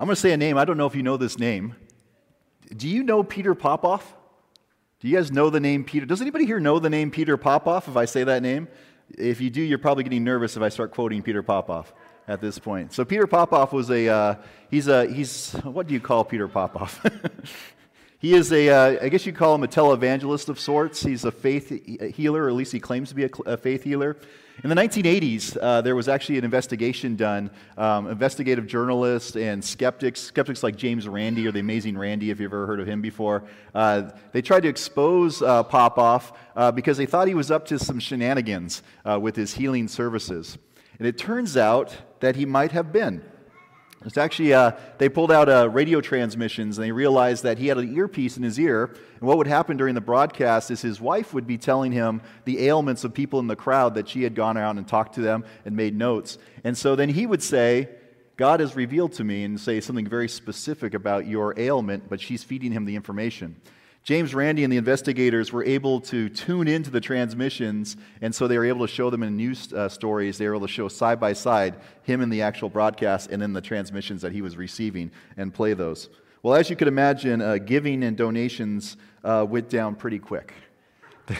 I'm 0.00 0.06
going 0.06 0.14
to 0.14 0.20
say 0.20 0.32
a 0.32 0.36
name. 0.38 0.56
I 0.56 0.64
don't 0.64 0.78
know 0.78 0.86
if 0.86 0.94
you 0.94 1.02
know 1.02 1.18
this 1.18 1.38
name. 1.38 1.74
Do 2.74 2.88
you 2.88 3.02
know 3.02 3.22
Peter 3.22 3.54
Popoff? 3.54 4.14
Do 4.98 5.08
you 5.08 5.14
guys 5.14 5.30
know 5.30 5.50
the 5.50 5.60
name 5.60 5.84
Peter? 5.84 6.06
Does 6.06 6.22
anybody 6.22 6.46
here 6.46 6.58
know 6.58 6.78
the 6.78 6.88
name 6.88 7.10
Peter 7.10 7.36
Popoff 7.36 7.86
if 7.86 7.98
I 7.98 8.06
say 8.06 8.24
that 8.24 8.40
name? 8.42 8.68
If 9.10 9.42
you 9.42 9.50
do, 9.50 9.60
you're 9.60 9.78
probably 9.78 10.04
getting 10.04 10.24
nervous 10.24 10.56
if 10.56 10.62
I 10.62 10.70
start 10.70 10.92
quoting 10.92 11.20
Peter 11.22 11.42
Popoff 11.42 11.92
at 12.26 12.40
this 12.40 12.58
point. 12.58 12.94
So 12.94 13.04
Peter 13.04 13.26
Popoff 13.26 13.74
was 13.74 13.90
a, 13.90 14.08
uh, 14.08 14.34
he's 14.70 14.88
a, 14.88 15.06
he's, 15.06 15.52
what 15.64 15.86
do 15.86 15.92
you 15.92 16.00
call 16.00 16.24
Peter 16.24 16.48
Popoff? 16.48 17.04
he 18.20 18.34
is 18.34 18.52
a, 18.52 18.68
uh, 18.68 19.04
I 19.04 19.08
guess 19.08 19.24
you'd 19.24 19.34
call 19.34 19.54
him 19.54 19.62
a 19.62 19.66
televangelist 19.66 20.50
of 20.50 20.60
sorts. 20.60 21.02
He's 21.02 21.24
a 21.24 21.32
faith 21.32 21.70
healer, 22.14 22.44
or 22.44 22.48
at 22.48 22.54
least 22.54 22.70
he 22.70 22.78
claims 22.78 23.08
to 23.08 23.14
be 23.14 23.24
a, 23.24 23.30
a 23.46 23.56
faith 23.56 23.82
healer. 23.82 24.18
In 24.62 24.68
the 24.68 24.76
1980s, 24.76 25.56
uh, 25.58 25.80
there 25.80 25.96
was 25.96 26.06
actually 26.06 26.36
an 26.36 26.44
investigation 26.44 27.16
done. 27.16 27.50
Um, 27.78 28.08
investigative 28.08 28.66
journalists 28.66 29.36
and 29.36 29.64
skeptics, 29.64 30.20
skeptics 30.20 30.62
like 30.62 30.76
James 30.76 31.08
Randi 31.08 31.46
or 31.46 31.50
the 31.50 31.60
Amazing 31.60 31.96
Randi, 31.96 32.30
if 32.30 32.40
you've 32.40 32.52
ever 32.52 32.66
heard 32.66 32.78
of 32.78 32.86
him 32.86 33.00
before, 33.00 33.44
uh, 33.74 34.10
they 34.32 34.42
tried 34.42 34.64
to 34.64 34.68
expose 34.68 35.40
uh, 35.40 35.62
Popoff 35.62 36.34
uh, 36.56 36.70
because 36.70 36.98
they 36.98 37.06
thought 37.06 37.26
he 37.26 37.34
was 37.34 37.50
up 37.50 37.64
to 37.68 37.78
some 37.78 37.98
shenanigans 37.98 38.82
uh, 39.06 39.18
with 39.18 39.34
his 39.34 39.54
healing 39.54 39.88
services. 39.88 40.58
And 40.98 41.08
it 41.08 41.16
turns 41.16 41.56
out 41.56 41.96
that 42.20 42.36
he 42.36 42.44
might 42.44 42.72
have 42.72 42.92
been. 42.92 43.24
It's 44.06 44.16
actually, 44.16 44.54
uh, 44.54 44.72
they 44.96 45.10
pulled 45.10 45.30
out 45.30 45.50
uh, 45.50 45.68
radio 45.68 46.00
transmissions 46.00 46.78
and 46.78 46.84
they 46.86 46.90
realized 46.90 47.42
that 47.42 47.58
he 47.58 47.66
had 47.66 47.76
an 47.76 47.94
earpiece 47.94 48.38
in 48.38 48.42
his 48.42 48.58
ear. 48.58 48.84
And 48.84 49.28
what 49.28 49.36
would 49.36 49.46
happen 49.46 49.76
during 49.76 49.94
the 49.94 50.00
broadcast 50.00 50.70
is 50.70 50.80
his 50.80 51.02
wife 51.02 51.34
would 51.34 51.46
be 51.46 51.58
telling 51.58 51.92
him 51.92 52.22
the 52.46 52.66
ailments 52.66 53.04
of 53.04 53.12
people 53.12 53.40
in 53.40 53.46
the 53.46 53.56
crowd 53.56 53.96
that 53.96 54.08
she 54.08 54.22
had 54.22 54.34
gone 54.34 54.56
around 54.56 54.78
and 54.78 54.88
talked 54.88 55.16
to 55.16 55.20
them 55.20 55.44
and 55.66 55.76
made 55.76 55.94
notes. 55.94 56.38
And 56.64 56.78
so 56.78 56.96
then 56.96 57.10
he 57.10 57.26
would 57.26 57.42
say, 57.42 57.90
God 58.38 58.60
has 58.60 58.74
revealed 58.74 59.12
to 59.14 59.24
me 59.24 59.44
and 59.44 59.60
say 59.60 59.82
something 59.82 60.06
very 60.06 60.28
specific 60.28 60.94
about 60.94 61.26
your 61.26 61.52
ailment, 61.60 62.08
but 62.08 62.22
she's 62.22 62.42
feeding 62.42 62.72
him 62.72 62.86
the 62.86 62.96
information. 62.96 63.60
James 64.02 64.34
Randi 64.34 64.64
and 64.64 64.72
the 64.72 64.78
investigators 64.78 65.52
were 65.52 65.64
able 65.64 66.00
to 66.00 66.30
tune 66.30 66.66
into 66.66 66.90
the 66.90 67.00
transmissions, 67.00 67.96
and 68.22 68.34
so 68.34 68.48
they 68.48 68.56
were 68.56 68.64
able 68.64 68.86
to 68.86 68.92
show 68.92 69.10
them 69.10 69.22
in 69.22 69.36
news 69.36 69.72
uh, 69.74 69.90
stories. 69.90 70.38
They 70.38 70.48
were 70.48 70.54
able 70.54 70.66
to 70.66 70.72
show 70.72 70.88
side 70.88 71.20
by 71.20 71.34
side 71.34 71.76
him 72.02 72.22
in 72.22 72.30
the 72.30 72.40
actual 72.40 72.70
broadcast 72.70 73.30
and 73.30 73.42
then 73.42 73.52
the 73.52 73.60
transmissions 73.60 74.22
that 74.22 74.32
he 74.32 74.40
was 74.40 74.56
receiving 74.56 75.10
and 75.36 75.52
play 75.52 75.74
those. 75.74 76.08
Well, 76.42 76.54
as 76.54 76.70
you 76.70 76.76
could 76.76 76.88
imagine, 76.88 77.42
uh, 77.42 77.58
giving 77.58 78.02
and 78.02 78.16
donations 78.16 78.96
uh, 79.22 79.44
went 79.46 79.68
down 79.68 79.94
pretty 79.94 80.18
quick 80.18 80.54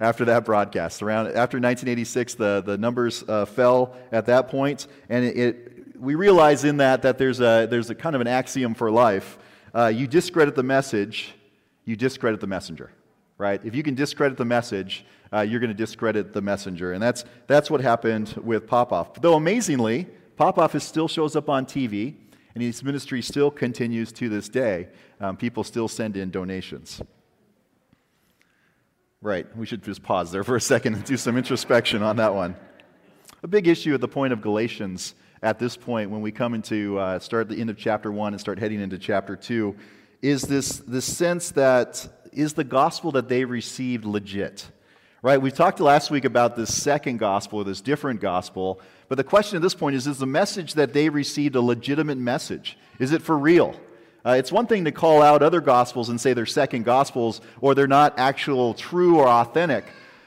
after 0.00 0.24
that 0.24 0.44
broadcast. 0.44 1.02
Around 1.02 1.28
after 1.28 1.58
1986, 1.58 2.34
the, 2.34 2.60
the 2.66 2.76
numbers 2.76 3.22
uh, 3.28 3.44
fell 3.44 3.94
at 4.10 4.26
that 4.26 4.48
point, 4.48 4.88
and 5.08 5.24
it, 5.24 5.36
it, 5.38 5.96
we 5.96 6.16
realize 6.16 6.64
in 6.64 6.78
that 6.78 7.02
that 7.02 7.18
there's 7.18 7.40
a, 7.40 7.68
there's 7.70 7.90
a 7.90 7.94
kind 7.94 8.16
of 8.16 8.20
an 8.20 8.26
axiom 8.26 8.74
for 8.74 8.90
life. 8.90 9.38
Uh, 9.72 9.86
you 9.86 10.08
discredit 10.08 10.56
the 10.56 10.64
message 10.64 11.34
you 11.84 11.96
discredit 11.96 12.40
the 12.40 12.46
messenger, 12.46 12.92
right? 13.38 13.60
If 13.64 13.74
you 13.74 13.82
can 13.82 13.94
discredit 13.94 14.38
the 14.38 14.44
message, 14.44 15.04
uh, 15.32 15.40
you're 15.40 15.60
going 15.60 15.70
to 15.70 15.74
discredit 15.74 16.32
the 16.32 16.42
messenger. 16.42 16.92
And 16.92 17.02
that's, 17.02 17.24
that's 17.46 17.70
what 17.70 17.80
happened 17.80 18.34
with 18.42 18.66
Popoff. 18.66 19.20
Though 19.20 19.34
amazingly, 19.34 20.06
Popoff 20.36 20.80
still 20.82 21.08
shows 21.08 21.36
up 21.36 21.48
on 21.48 21.66
TV, 21.66 22.14
and 22.54 22.62
his 22.62 22.82
ministry 22.82 23.22
still 23.22 23.50
continues 23.50 24.12
to 24.12 24.28
this 24.28 24.48
day. 24.48 24.88
Um, 25.20 25.36
people 25.36 25.64
still 25.64 25.88
send 25.88 26.16
in 26.16 26.30
donations. 26.30 27.02
Right, 29.22 29.54
we 29.56 29.66
should 29.66 29.84
just 29.84 30.02
pause 30.02 30.32
there 30.32 30.44
for 30.44 30.56
a 30.56 30.60
second 30.60 30.94
and 30.94 31.04
do 31.04 31.16
some 31.16 31.36
introspection 31.36 32.02
on 32.02 32.16
that 32.16 32.34
one. 32.34 32.56
A 33.42 33.48
big 33.48 33.68
issue 33.68 33.92
at 33.94 34.00
the 34.00 34.08
point 34.08 34.32
of 34.32 34.40
Galatians 34.40 35.14
at 35.42 35.58
this 35.58 35.76
point, 35.76 36.10
when 36.10 36.20
we 36.20 36.30
come 36.32 36.52
into 36.52 36.98
uh, 36.98 37.18
start 37.18 37.48
the 37.48 37.56
end 37.56 37.70
of 37.70 37.78
chapter 37.78 38.12
1 38.12 38.34
and 38.34 38.40
start 38.40 38.58
heading 38.58 38.80
into 38.80 38.98
chapter 38.98 39.36
2, 39.36 39.74
is 40.22 40.42
this, 40.42 40.78
this 40.78 41.04
sense 41.04 41.50
that 41.52 42.08
is 42.32 42.54
the 42.54 42.64
gospel 42.64 43.12
that 43.12 43.28
they 43.28 43.44
received 43.44 44.04
legit? 44.04 44.70
Right? 45.22 45.40
We 45.40 45.50
talked 45.50 45.80
last 45.80 46.10
week 46.10 46.24
about 46.24 46.56
this 46.56 46.74
second 46.74 47.18
gospel, 47.18 47.60
or 47.60 47.64
this 47.64 47.80
different 47.80 48.20
gospel, 48.20 48.80
but 49.08 49.16
the 49.16 49.24
question 49.24 49.56
at 49.56 49.62
this 49.62 49.74
point 49.74 49.96
is 49.96 50.06
is 50.06 50.18
the 50.18 50.26
message 50.26 50.74
that 50.74 50.92
they 50.92 51.08
received 51.08 51.56
a 51.56 51.60
legitimate 51.60 52.18
message? 52.18 52.78
Is 52.98 53.12
it 53.12 53.22
for 53.22 53.36
real? 53.36 53.74
Uh, 54.24 54.36
it's 54.38 54.52
one 54.52 54.66
thing 54.66 54.84
to 54.84 54.92
call 54.92 55.22
out 55.22 55.42
other 55.42 55.60
gospels 55.60 56.10
and 56.10 56.20
say 56.20 56.32
they're 56.34 56.46
second 56.46 56.84
gospels 56.84 57.40
or 57.60 57.74
they're 57.74 57.86
not 57.86 58.18
actual, 58.18 58.74
true, 58.74 59.18
or 59.18 59.26
authentic. 59.26 59.84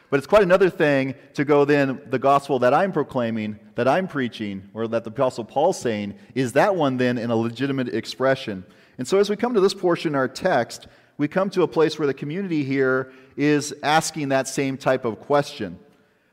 But 0.09 0.17
it's 0.17 0.27
quite 0.27 0.43
another 0.43 0.69
thing 0.69 1.15
to 1.33 1.45
go 1.45 1.65
then, 1.65 1.99
the 2.07 2.19
gospel 2.19 2.59
that 2.59 2.73
I'm 2.73 2.91
proclaiming, 2.91 3.59
that 3.75 3.87
I'm 3.87 4.07
preaching, 4.07 4.69
or 4.73 4.87
that 4.87 5.03
the 5.03 5.09
Apostle 5.09 5.43
Paul's 5.43 5.79
saying, 5.79 6.15
is 6.35 6.53
that 6.53 6.75
one 6.75 6.97
then 6.97 7.17
in 7.17 7.31
a 7.31 7.35
legitimate 7.35 7.89
expression? 7.89 8.63
And 8.97 9.07
so, 9.07 9.19
as 9.19 9.29
we 9.29 9.35
come 9.35 9.53
to 9.53 9.61
this 9.61 9.73
portion 9.73 10.11
in 10.11 10.15
our 10.15 10.27
text, 10.27 10.87
we 11.17 11.27
come 11.27 11.49
to 11.51 11.63
a 11.63 11.67
place 11.67 11.97
where 11.97 12.07
the 12.07 12.13
community 12.13 12.63
here 12.63 13.11
is 13.37 13.73
asking 13.83 14.29
that 14.29 14.47
same 14.47 14.77
type 14.77 15.05
of 15.05 15.19
question. 15.19 15.79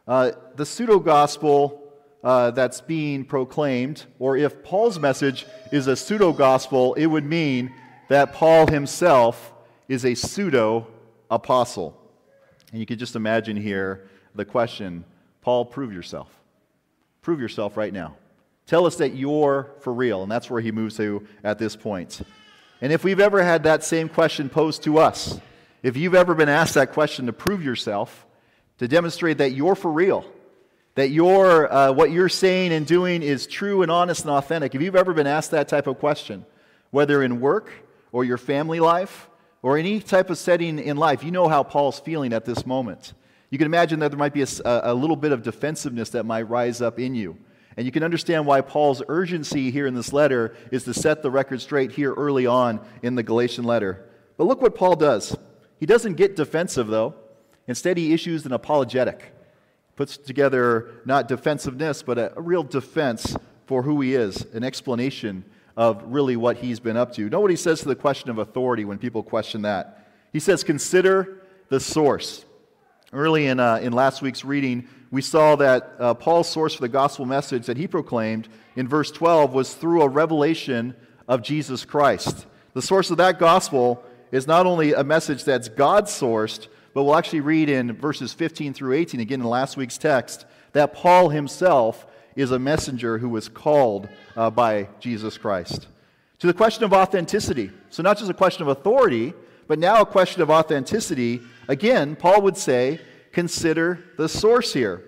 Uh, 0.06 0.32
the 0.56 0.66
pseudo 0.66 0.98
gospel 0.98 1.92
uh, 2.22 2.50
that's 2.50 2.80
being 2.80 3.24
proclaimed, 3.24 4.04
or 4.18 4.36
if 4.36 4.62
Paul's 4.62 4.98
message 4.98 5.46
is 5.72 5.86
a 5.86 5.96
pseudo 5.96 6.32
gospel, 6.32 6.94
it 6.94 7.06
would 7.06 7.24
mean 7.24 7.72
that 8.08 8.32
Paul 8.32 8.66
himself 8.66 9.52
is 9.88 10.04
a 10.04 10.14
pseudo 10.14 10.86
apostle. 11.30 11.96
And 12.72 12.80
you 12.80 12.86
can 12.86 12.98
just 12.98 13.16
imagine 13.16 13.56
here 13.56 14.08
the 14.34 14.44
question 14.44 15.04
Paul, 15.42 15.64
prove 15.64 15.92
yourself. 15.92 16.28
Prove 17.22 17.40
yourself 17.40 17.76
right 17.76 17.92
now. 17.92 18.16
Tell 18.66 18.86
us 18.86 18.96
that 18.96 19.14
you're 19.14 19.72
for 19.80 19.92
real. 19.92 20.22
And 20.22 20.30
that's 20.30 20.50
where 20.50 20.60
he 20.60 20.70
moves 20.70 20.96
to 20.98 21.26
at 21.42 21.58
this 21.58 21.76
point. 21.76 22.20
And 22.80 22.92
if 22.92 23.04
we've 23.04 23.20
ever 23.20 23.42
had 23.42 23.64
that 23.64 23.84
same 23.84 24.08
question 24.08 24.48
posed 24.48 24.82
to 24.84 24.98
us, 24.98 25.38
if 25.82 25.96
you've 25.96 26.14
ever 26.14 26.34
been 26.34 26.48
asked 26.48 26.74
that 26.74 26.92
question 26.92 27.26
to 27.26 27.32
prove 27.32 27.62
yourself, 27.62 28.26
to 28.78 28.88
demonstrate 28.88 29.38
that 29.38 29.52
you're 29.52 29.74
for 29.74 29.90
real, 29.90 30.24
that 30.94 31.10
you're, 31.10 31.72
uh, 31.72 31.92
what 31.92 32.10
you're 32.10 32.28
saying 32.28 32.72
and 32.72 32.86
doing 32.86 33.22
is 33.22 33.46
true 33.46 33.82
and 33.82 33.90
honest 33.90 34.22
and 34.22 34.30
authentic, 34.30 34.74
if 34.74 34.80
you've 34.80 34.96
ever 34.96 35.12
been 35.12 35.26
asked 35.26 35.50
that 35.50 35.68
type 35.68 35.86
of 35.86 35.98
question, 35.98 36.44
whether 36.90 37.22
in 37.22 37.40
work 37.40 37.70
or 38.12 38.24
your 38.24 38.38
family 38.38 38.80
life 38.80 39.28
or 39.62 39.76
any 39.76 40.00
type 40.00 40.30
of 40.30 40.38
setting 40.38 40.78
in 40.78 40.96
life, 40.96 41.22
you 41.22 41.30
know 41.30 41.48
how 41.48 41.62
Paul's 41.62 42.00
feeling 42.00 42.32
at 42.32 42.44
this 42.44 42.64
moment. 42.64 43.12
You 43.50 43.58
can 43.58 43.66
imagine 43.66 44.00
that 44.00 44.10
there 44.10 44.18
might 44.18 44.32
be 44.32 44.42
a, 44.42 44.48
a 44.64 44.94
little 44.94 45.16
bit 45.16 45.32
of 45.32 45.42
defensiveness 45.42 46.10
that 46.10 46.24
might 46.24 46.48
rise 46.48 46.80
up 46.80 46.98
in 46.98 47.14
you. 47.14 47.36
And 47.80 47.86
you 47.86 47.92
can 47.92 48.02
understand 48.02 48.44
why 48.44 48.60
Paul's 48.60 49.02
urgency 49.08 49.70
here 49.70 49.86
in 49.86 49.94
this 49.94 50.12
letter 50.12 50.54
is 50.70 50.84
to 50.84 50.92
set 50.92 51.22
the 51.22 51.30
record 51.30 51.62
straight 51.62 51.92
here 51.92 52.12
early 52.12 52.44
on 52.44 52.78
in 53.02 53.14
the 53.14 53.22
Galatian 53.22 53.64
letter. 53.64 54.04
But 54.36 54.44
look 54.44 54.60
what 54.60 54.74
Paul 54.74 54.96
does. 54.96 55.34
He 55.78 55.86
doesn't 55.86 56.16
get 56.16 56.36
defensive, 56.36 56.88
though. 56.88 57.14
Instead, 57.66 57.96
he 57.96 58.12
issues 58.12 58.44
an 58.44 58.52
apologetic. 58.52 59.32
Puts 59.96 60.18
together 60.18 61.00
not 61.06 61.26
defensiveness, 61.26 62.02
but 62.02 62.18
a, 62.18 62.34
real 62.36 62.64
defense 62.64 63.34
for 63.64 63.82
who 63.82 64.02
he 64.02 64.14
is, 64.14 64.44
an 64.52 64.62
explanation 64.62 65.46
of 65.74 66.02
really 66.04 66.36
what 66.36 66.58
he's 66.58 66.80
been 66.80 66.98
up 66.98 67.14
to. 67.14 67.30
Know 67.30 67.40
what 67.40 67.50
he 67.50 67.56
says 67.56 67.80
to 67.80 67.88
the 67.88 67.96
question 67.96 68.28
of 68.28 68.36
authority 68.36 68.84
when 68.84 68.98
people 68.98 69.22
question 69.22 69.62
that? 69.62 70.06
He 70.34 70.38
says, 70.38 70.62
Consider 70.62 71.40
the 71.70 71.80
source. 71.80 72.44
Early 73.10 73.46
in, 73.46 73.58
uh, 73.58 73.76
in 73.76 73.94
last 73.94 74.20
week's 74.20 74.44
reading, 74.44 74.86
we 75.10 75.22
saw 75.22 75.56
that 75.56 75.94
uh, 75.98 76.14
Paul's 76.14 76.48
source 76.48 76.74
for 76.74 76.82
the 76.82 76.88
gospel 76.88 77.26
message 77.26 77.66
that 77.66 77.76
he 77.76 77.88
proclaimed 77.88 78.48
in 78.76 78.86
verse 78.86 79.10
12 79.10 79.52
was 79.52 79.74
through 79.74 80.02
a 80.02 80.08
revelation 80.08 80.94
of 81.26 81.42
Jesus 81.42 81.84
Christ. 81.84 82.46
The 82.74 82.82
source 82.82 83.10
of 83.10 83.16
that 83.16 83.38
gospel 83.38 84.04
is 84.30 84.46
not 84.46 84.66
only 84.66 84.92
a 84.92 85.02
message 85.02 85.42
that's 85.44 85.68
God 85.68 86.04
sourced, 86.04 86.68
but 86.94 87.04
we'll 87.04 87.16
actually 87.16 87.40
read 87.40 87.68
in 87.68 87.92
verses 87.92 88.32
15 88.32 88.74
through 88.74 88.94
18, 88.94 89.20
again 89.20 89.40
in 89.40 89.46
last 89.46 89.76
week's 89.76 89.98
text, 89.98 90.46
that 90.72 90.92
Paul 90.92 91.30
himself 91.30 92.06
is 92.36 92.52
a 92.52 92.58
messenger 92.58 93.18
who 93.18 93.28
was 93.28 93.48
called 93.48 94.08
uh, 94.36 94.50
by 94.50 94.88
Jesus 95.00 95.36
Christ. 95.36 95.88
To 96.38 96.46
the 96.46 96.54
question 96.54 96.84
of 96.84 96.92
authenticity. 96.92 97.70
So, 97.90 98.02
not 98.02 98.18
just 98.18 98.30
a 98.30 98.34
question 98.34 98.62
of 98.62 98.68
authority, 98.68 99.34
but 99.66 99.78
now 99.78 100.00
a 100.00 100.06
question 100.06 100.42
of 100.42 100.50
authenticity. 100.50 101.40
Again, 101.68 102.16
Paul 102.16 102.42
would 102.42 102.56
say, 102.56 103.00
consider 103.32 104.04
the 104.16 104.28
source 104.28 104.72
here. 104.72 105.04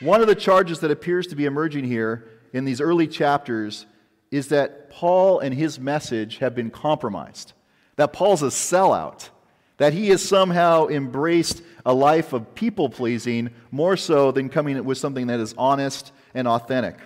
One 0.00 0.20
of 0.20 0.26
the 0.26 0.34
charges 0.34 0.80
that 0.80 0.90
appears 0.90 1.26
to 1.28 1.36
be 1.36 1.44
emerging 1.44 1.84
here 1.84 2.28
in 2.52 2.64
these 2.64 2.80
early 2.80 3.06
chapters 3.06 3.86
is 4.30 4.48
that 4.48 4.90
Paul 4.90 5.40
and 5.40 5.54
his 5.54 5.78
message 5.78 6.38
have 6.38 6.54
been 6.54 6.70
compromised, 6.70 7.52
that 7.96 8.12
Paul's 8.12 8.42
a 8.42 8.46
sellout, 8.46 9.28
that 9.76 9.92
he 9.92 10.08
has 10.08 10.26
somehow 10.26 10.88
embraced 10.88 11.62
a 11.84 11.92
life 11.92 12.32
of 12.32 12.54
people 12.54 12.88
pleasing 12.88 13.50
more 13.70 13.96
so 13.96 14.30
than 14.30 14.48
coming 14.48 14.82
with 14.84 14.98
something 14.98 15.26
that 15.28 15.40
is 15.40 15.54
honest 15.56 16.12
and 16.34 16.46
authentic. 16.46 16.96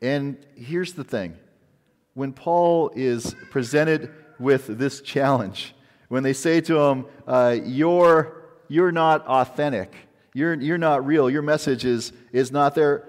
And 0.00 0.38
here's 0.54 0.94
the 0.94 1.04
thing 1.04 1.36
when 2.14 2.32
Paul 2.32 2.90
is 2.94 3.34
presented 3.50 4.10
with 4.38 4.66
this 4.78 5.00
challenge, 5.00 5.74
when 6.08 6.22
they 6.22 6.32
say 6.32 6.60
to 6.62 6.78
him, 6.78 7.06
uh, 7.26 7.56
You're 7.64 8.37
you're 8.68 8.92
not 8.92 9.26
authentic. 9.26 9.94
You're, 10.34 10.54
you're 10.54 10.78
not 10.78 11.06
real. 11.06 11.28
Your 11.28 11.42
message 11.42 11.84
is, 11.84 12.12
is 12.32 12.52
not 12.52 12.74
there. 12.74 13.08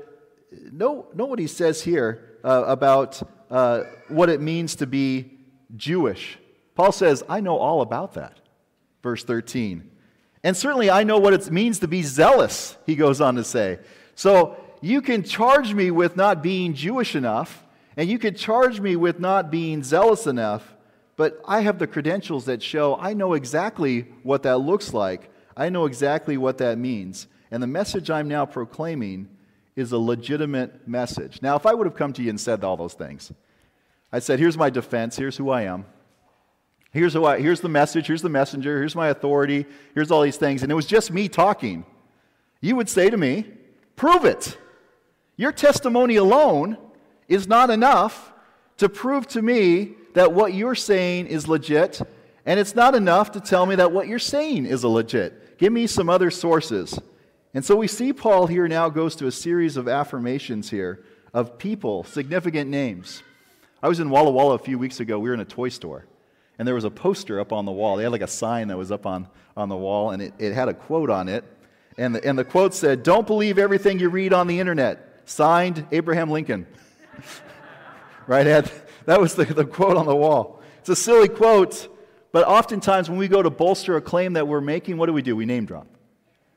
Know, 0.71 1.07
know 1.13 1.25
what 1.25 1.39
he 1.39 1.47
says 1.47 1.81
here 1.81 2.39
uh, 2.43 2.63
about 2.65 3.21
uh, 3.51 3.83
what 4.07 4.29
it 4.29 4.41
means 4.41 4.75
to 4.75 4.87
be 4.87 5.37
Jewish. 5.75 6.39
Paul 6.75 6.91
says, 6.91 7.23
I 7.29 7.41
know 7.41 7.57
all 7.57 7.81
about 7.81 8.13
that. 8.13 8.39
Verse 9.03 9.23
13. 9.23 9.89
And 10.43 10.55
certainly 10.55 10.89
I 10.89 11.03
know 11.03 11.17
what 11.17 11.33
it 11.33 11.51
means 11.51 11.79
to 11.79 11.87
be 11.87 12.01
zealous, 12.01 12.77
he 12.85 12.95
goes 12.95 13.19
on 13.19 13.35
to 13.35 13.43
say. 13.43 13.79
So 14.15 14.57
you 14.81 15.01
can 15.01 15.23
charge 15.23 15.73
me 15.73 15.91
with 15.91 16.15
not 16.15 16.41
being 16.41 16.73
Jewish 16.73 17.15
enough, 17.15 17.63
and 17.97 18.09
you 18.09 18.17
can 18.17 18.35
charge 18.35 18.79
me 18.79 18.95
with 18.95 19.19
not 19.19 19.51
being 19.51 19.83
zealous 19.83 20.25
enough, 20.25 20.75
but 21.17 21.41
I 21.45 21.61
have 21.61 21.79
the 21.79 21.87
credentials 21.87 22.45
that 22.45 22.63
show 22.63 22.95
I 22.95 23.13
know 23.13 23.33
exactly 23.33 24.07
what 24.23 24.43
that 24.43 24.59
looks 24.59 24.93
like. 24.93 25.29
I 25.59 25.69
know 25.69 25.85
exactly 25.85 26.37
what 26.37 26.57
that 26.59 26.77
means. 26.77 27.27
And 27.51 27.61
the 27.61 27.67
message 27.67 28.09
I'm 28.09 28.29
now 28.29 28.45
proclaiming 28.45 29.27
is 29.75 29.91
a 29.91 29.97
legitimate 29.97 30.87
message. 30.87 31.41
Now, 31.41 31.57
if 31.57 31.65
I 31.65 31.73
would 31.73 31.85
have 31.85 31.95
come 31.95 32.13
to 32.13 32.23
you 32.23 32.29
and 32.29 32.39
said 32.39 32.63
all 32.63 32.77
those 32.77 32.93
things, 32.93 33.31
I 34.11 34.19
said, 34.19 34.39
here's 34.39 34.57
my 34.57 34.69
defense, 34.69 35.17
here's 35.17 35.35
who 35.35 35.49
I 35.49 35.63
am. 35.63 35.85
Here's, 36.91 37.13
who 37.13 37.25
I, 37.25 37.39
here's 37.39 37.59
the 37.61 37.69
message, 37.69 38.07
here's 38.07 38.21
the 38.21 38.29
messenger, 38.29 38.79
here's 38.79 38.95
my 38.95 39.09
authority, 39.09 39.65
here's 39.93 40.09
all 40.09 40.21
these 40.21 40.37
things, 40.37 40.63
and 40.63 40.71
it 40.71 40.75
was 40.75 40.87
just 40.87 41.11
me 41.11 41.27
talking. 41.27 41.85
You 42.61 42.75
would 42.77 42.89
say 42.89 43.09
to 43.09 43.17
me, 43.17 43.45
prove 43.95 44.25
it. 44.25 44.57
Your 45.35 45.51
testimony 45.51 46.15
alone 46.15 46.77
is 47.27 47.47
not 47.47 47.69
enough 47.69 48.33
to 48.77 48.89
prove 48.89 49.27
to 49.27 49.41
me 49.41 49.93
that 50.13 50.33
what 50.33 50.53
you're 50.53 50.73
saying 50.73 51.27
is 51.27 51.47
legit, 51.47 52.01
and 52.45 52.59
it's 52.59 52.75
not 52.75 52.95
enough 52.95 53.33
to 53.33 53.39
tell 53.39 53.65
me 53.65 53.75
that 53.75 53.91
what 53.91 54.07
you're 54.07 54.19
saying 54.19 54.65
is 54.65 54.83
a 54.83 54.87
legit. 54.87 55.48
Give 55.59 55.73
me 55.73 55.87
some 55.87 56.09
other 56.09 56.31
sources. 56.31 56.97
And 57.53 57.65
so 57.65 57.75
we 57.75 57.87
see 57.87 58.13
Paul 58.13 58.47
here 58.47 58.67
now 58.69 58.89
goes 58.89 59.15
to 59.17 59.27
a 59.27 59.31
series 59.31 59.75
of 59.75 59.89
affirmations 59.89 60.69
here 60.69 61.03
of 61.33 61.57
people, 61.57 62.05
significant 62.05 62.69
names. 62.69 63.21
I 63.83 63.89
was 63.89 63.99
in 63.99 64.09
Walla 64.09 64.31
Walla 64.31 64.55
a 64.55 64.59
few 64.59 64.79
weeks 64.79 65.01
ago. 65.01 65.19
We 65.19 65.29
were 65.29 65.33
in 65.33 65.41
a 65.41 65.45
toy 65.45 65.67
store, 65.67 66.05
and 66.57 66.65
there 66.65 66.75
was 66.75 66.85
a 66.85 66.89
poster 66.89 67.41
up 67.41 67.51
on 67.51 67.65
the 67.65 67.73
wall. 67.73 67.97
They 67.97 68.03
had 68.03 68.11
like 68.13 68.21
a 68.21 68.27
sign 68.27 68.69
that 68.69 68.77
was 68.77 68.89
up 68.89 69.05
on, 69.05 69.27
on 69.57 69.67
the 69.67 69.75
wall, 69.75 70.11
and 70.11 70.21
it, 70.21 70.33
it 70.39 70.53
had 70.53 70.69
a 70.69 70.73
quote 70.73 71.09
on 71.09 71.27
it. 71.27 71.43
And 71.97 72.15
the, 72.15 72.25
and 72.25 72.39
the 72.39 72.45
quote 72.45 72.73
said, 72.73 73.03
Don't 73.03 73.27
believe 73.27 73.59
everything 73.59 73.99
you 73.99 74.09
read 74.09 74.31
on 74.31 74.47
the 74.47 74.61
internet. 74.61 75.23
Signed, 75.25 75.85
Abraham 75.91 76.29
Lincoln. 76.29 76.67
right? 78.27 78.45
That 79.05 79.19
was 79.19 79.35
the, 79.35 79.43
the 79.43 79.65
quote 79.65 79.97
on 79.97 80.05
the 80.05 80.15
wall. 80.15 80.61
It's 80.79 80.89
a 80.89 80.95
silly 80.95 81.27
quote, 81.27 81.89
but 82.31 82.47
oftentimes 82.47 83.09
when 83.09 83.19
we 83.19 83.27
go 83.27 83.41
to 83.41 83.49
bolster 83.49 83.95
a 83.97 84.01
claim 84.01 84.33
that 84.33 84.47
we're 84.47 84.61
making, 84.61 84.97
what 84.97 85.07
do 85.07 85.13
we 85.13 85.21
do? 85.21 85.35
We 85.35 85.45
name 85.45 85.65
drop 85.65 85.87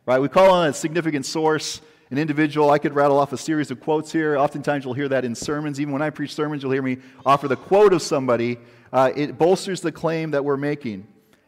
right? 0.06 0.18
We 0.18 0.28
call 0.28 0.50
on 0.50 0.68
a 0.68 0.72
significant 0.72 1.26
source, 1.26 1.80
an 2.10 2.18
individual. 2.18 2.70
I 2.70 2.78
could 2.78 2.94
rattle 2.94 3.18
off 3.18 3.32
a 3.32 3.38
series 3.38 3.70
of 3.70 3.80
quotes 3.80 4.12
here. 4.12 4.36
Oftentimes 4.36 4.84
you'll 4.84 4.94
hear 4.94 5.08
that 5.08 5.24
in 5.24 5.34
sermons. 5.34 5.80
Even 5.80 5.92
when 5.92 6.02
I 6.02 6.10
preach 6.10 6.34
sermons, 6.34 6.62
you'll 6.62 6.72
hear 6.72 6.82
me 6.82 6.98
offer 7.24 7.48
the 7.48 7.56
quote 7.56 7.92
of 7.92 8.02
somebody. 8.02 8.58
Uh, 8.92 9.12
it 9.14 9.38
bolsters 9.38 9.80
the 9.80 9.92
claim 9.92 10.32
that 10.32 10.44
we're 10.44 10.56
making. 10.56 11.06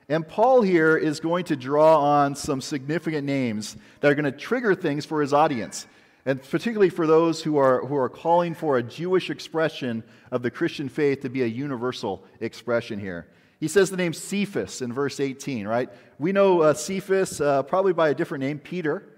And 0.09 0.27
Paul 0.27 0.63
here 0.63 0.97
is 0.97 1.19
going 1.19 1.47
to 1.47 1.57
draw 1.57 1.99
on 1.99 2.37
some 2.37 2.61
significant 2.61 3.27
names 3.27 3.77
that 4.01 4.11
are 4.11 4.15
going 4.15 4.25
to 4.25 4.33
trigger 4.33 4.75
things 4.75 5.05
for 5.05 5.21
his 5.21 5.33
audience. 5.33 5.87
And 6.27 6.43
particularly 6.43 6.91
for 6.91 7.07
those 7.07 7.43
who 7.43 7.57
are, 7.57 7.85
who 7.85 7.97
are 7.97 8.09
calling 8.09 8.55
for 8.55 8.79
a 8.79 8.83
Jewish 8.83 9.31
expression 9.31 10.05
of 10.31 10.43
the 10.43 10.51
Christian 10.51 10.89
faith 10.89 11.21
to 11.23 11.29
be 11.29 11.43
a 11.43 11.47
universal 11.47 12.25
expression 12.41 12.99
here. 12.99 13.27
He 13.65 13.69
says 13.69 13.89
the 13.89 13.97
name 13.97 14.13
Cephas 14.13 14.83
in 14.83 14.93
verse 14.93 15.19
18, 15.19 15.67
right? 15.67 15.89
We 16.19 16.33
know 16.33 16.61
uh, 16.61 16.75
Cephas 16.75 17.41
uh, 17.41 17.63
probably 17.63 17.95
by 17.95 18.11
a 18.11 18.15
different 18.15 18.45
name, 18.45 18.59
Peter. 18.59 19.09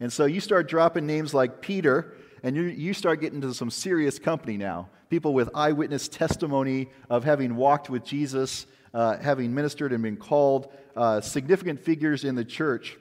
And 0.00 0.12
so 0.12 0.24
you 0.24 0.40
start 0.40 0.68
dropping 0.68 1.06
names 1.06 1.32
like 1.32 1.60
Peter, 1.60 2.14
and 2.42 2.56
you, 2.56 2.62
you 2.62 2.94
start 2.94 3.20
getting 3.20 3.40
into 3.40 3.54
some 3.54 3.70
serious 3.70 4.18
company 4.18 4.56
now. 4.56 4.88
People 5.08 5.34
with 5.34 5.50
eyewitness 5.54 6.08
testimony 6.08 6.90
of 7.08 7.22
having 7.22 7.54
walked 7.54 7.90
with 7.90 8.04
Jesus, 8.04 8.66
uh, 8.92 9.18
having 9.18 9.54
ministered 9.54 9.92
and 9.92 10.02
been 10.02 10.16
called, 10.16 10.72
uh, 10.96 11.20
significant 11.20 11.78
figures 11.78 12.24
in 12.24 12.34
the 12.34 12.44
church. 12.44 12.98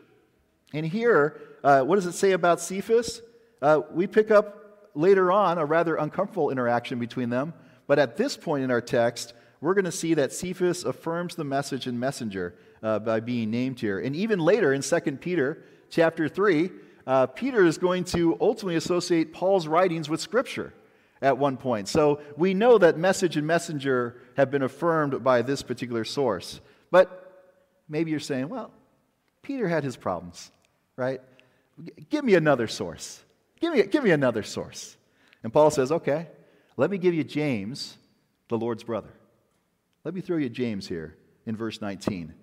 And 0.71 0.85
here, 0.85 1.41
uh, 1.63 1.81
what 1.81 1.95
does 1.95 2.05
it 2.05 2.13
say 2.13 2.33
about 2.33 2.61
Cephas? 2.61 3.23
Uh, 3.59 3.81
we 3.89 4.05
pick 4.05 4.29
up 4.29 4.91
later 4.93 5.31
on 5.31 5.57
a 5.57 5.65
rather 5.65 5.95
uncomfortable 5.95 6.51
interaction 6.51 6.99
between 6.99 7.31
them. 7.31 7.55
But 7.87 7.97
at 7.97 8.17
this 8.17 8.37
point 8.37 8.63
in 8.63 8.69
our 8.69 8.81
text, 8.81 9.33
we're 9.61 9.75
going 9.75 9.85
to 9.85 9.91
see 9.91 10.15
that 10.15 10.33
Cephas 10.33 10.83
affirms 10.83 11.35
the 11.35 11.43
message 11.43 11.85
and 11.85 11.99
messenger 11.99 12.55
uh, 12.81 12.97
by 12.99 13.19
being 13.19 13.51
named 13.51 13.79
here. 13.79 13.99
And 13.99 14.15
even 14.15 14.39
later 14.39 14.73
in 14.73 14.81
2 14.81 14.99
Peter 15.21 15.63
chapter 15.89 16.27
3, 16.27 16.71
uh, 17.05 17.27
Peter 17.27 17.63
is 17.65 17.77
going 17.77 18.03
to 18.05 18.37
ultimately 18.41 18.75
associate 18.75 19.33
Paul's 19.33 19.67
writings 19.67 20.09
with 20.09 20.19
Scripture 20.19 20.73
at 21.21 21.37
one 21.37 21.57
point. 21.57 21.87
So 21.87 22.21
we 22.35 22.55
know 22.55 22.79
that 22.79 22.97
message 22.97 23.37
and 23.37 23.45
messenger 23.45 24.19
have 24.35 24.49
been 24.49 24.63
affirmed 24.63 25.23
by 25.23 25.43
this 25.43 25.61
particular 25.61 26.03
source. 26.03 26.59
But 26.89 27.53
maybe 27.87 28.09
you're 28.09 28.19
saying, 28.19 28.49
well, 28.49 28.71
Peter 29.43 29.67
had 29.67 29.83
his 29.83 29.95
problems, 29.95 30.51
right? 30.95 31.21
Give 32.09 32.25
me 32.25 32.33
another 32.33 32.67
source. 32.67 33.23
Give 33.59 33.73
me, 33.73 33.83
give 33.83 34.03
me 34.03 34.11
another 34.11 34.41
source. 34.41 34.97
And 35.43 35.53
Paul 35.53 35.69
says, 35.69 35.91
okay, 35.91 36.27
let 36.77 36.89
me 36.89 36.97
give 36.97 37.13
you 37.13 37.23
James, 37.23 37.97
the 38.47 38.57
Lord's 38.57 38.83
brother. 38.83 39.09
Let 40.03 40.15
me 40.15 40.21
throw 40.21 40.37
you 40.37 40.49
James 40.49 40.87
here 40.87 41.15
in 41.45 41.55
verse 41.55 41.79
19. 41.79 42.33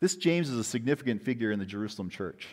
This 0.00 0.16
James 0.16 0.48
is 0.48 0.56
a 0.56 0.64
significant 0.64 1.22
figure 1.22 1.52
in 1.52 1.58
the 1.58 1.66
Jerusalem 1.66 2.08
church. 2.08 2.48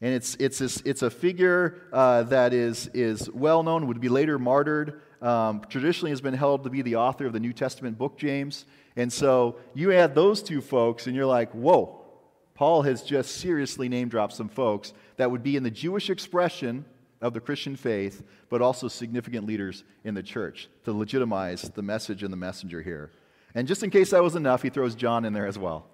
And 0.00 0.14
it's, 0.14 0.36
it's, 0.38 0.58
this, 0.58 0.82
it's 0.84 1.02
a 1.02 1.10
figure 1.10 1.78
uh, 1.92 2.24
that 2.24 2.52
is, 2.52 2.88
is 2.92 3.30
well 3.30 3.62
known, 3.62 3.86
would 3.88 4.00
be 4.00 4.10
later 4.10 4.38
martyred, 4.38 5.00
um, 5.22 5.62
traditionally 5.68 6.10
has 6.10 6.20
been 6.20 6.34
held 6.34 6.64
to 6.64 6.70
be 6.70 6.82
the 6.82 6.96
author 6.96 7.26
of 7.26 7.32
the 7.32 7.40
New 7.40 7.52
Testament 7.52 7.96
book, 7.96 8.18
James. 8.18 8.66
And 8.94 9.12
so 9.12 9.56
you 9.74 9.92
add 9.92 10.14
those 10.14 10.42
two 10.42 10.60
folks, 10.60 11.06
and 11.06 11.16
you're 11.16 11.26
like, 11.26 11.50
whoa, 11.52 12.04
Paul 12.54 12.82
has 12.82 13.02
just 13.02 13.36
seriously 13.36 13.88
name 13.88 14.08
dropped 14.08 14.34
some 14.34 14.48
folks 14.48 14.92
that 15.16 15.30
would 15.30 15.42
be 15.42 15.56
in 15.56 15.62
the 15.62 15.70
Jewish 15.70 16.10
expression 16.10 16.84
of 17.20 17.32
the 17.32 17.40
Christian 17.40 17.74
faith, 17.74 18.22
but 18.50 18.62
also 18.62 18.88
significant 18.88 19.46
leaders 19.46 19.82
in 20.04 20.14
the 20.14 20.22
church 20.22 20.68
to 20.84 20.92
legitimize 20.92 21.62
the 21.62 21.82
message 21.82 22.22
and 22.22 22.32
the 22.32 22.36
messenger 22.36 22.82
here. 22.82 23.10
And 23.56 23.66
just 23.66 23.82
in 23.82 23.88
case 23.88 24.10
that 24.10 24.22
was 24.22 24.36
enough, 24.36 24.60
he 24.60 24.68
throws 24.68 24.94
John 24.94 25.24
in 25.24 25.32
there 25.32 25.46
as 25.46 25.58
well. 25.58 25.86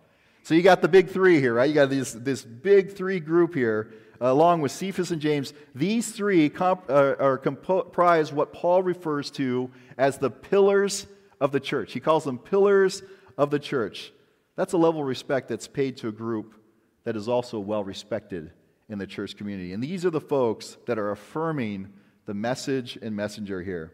So 0.43 0.55
you 0.55 0.62
got 0.62 0.82
the 0.82 0.88
big 0.88 1.09
three 1.09 1.38
here, 1.38 1.55
right? 1.55 1.69
You 1.69 1.75
got 1.75 1.91
this, 1.91 2.12
this 2.12 2.43
big 2.43 2.97
three 2.97 3.20
group 3.20 3.55
here, 3.55 3.93
along 4.20 4.62
with 4.62 4.73
Cephas 4.73 5.12
and 5.12 5.23
James. 5.23 5.55
These 5.73 6.11
three 6.11 6.49
comp, 6.49 6.91
uh, 6.91 7.14
are 7.20 7.38
comprise 7.38 8.32
what 8.32 8.53
Paul 8.53 8.82
refers 8.82 9.31
to 9.32 9.70
as 9.97 10.19
the 10.19 10.29
pillars 10.29 11.06
of 11.41 11.53
the 11.53 11.61
church. 11.61 11.93
He 11.93 12.00
calls 12.00 12.25
them 12.25 12.37
pillars 12.37 13.04
of 13.38 13.50
the 13.50 13.61
church. 13.61 14.12
That's 14.57 14.73
a 14.73 14.78
level 14.78 15.02
of 15.02 15.07
respect 15.07 15.49
that's 15.49 15.69
paid 15.69 15.99
to 15.99 16.09
a 16.09 16.12
group 16.12 16.57
that 17.04 17.14
is 17.14 17.28
also 17.28 17.61
well 17.61 17.85
respected 17.85 18.50
in 18.88 18.99
the 18.99 19.07
church 19.07 19.37
community. 19.37 19.73
And 19.73 19.81
these 19.81 20.04
are 20.04 20.11
the 20.11 20.21
folks 20.21 20.78
that 20.87 20.99
are 20.99 21.12
affirming 21.12 21.92
the 22.26 22.35
message 22.35 22.99
and 23.00 23.14
messenger 23.14 23.62
here. 23.62 23.92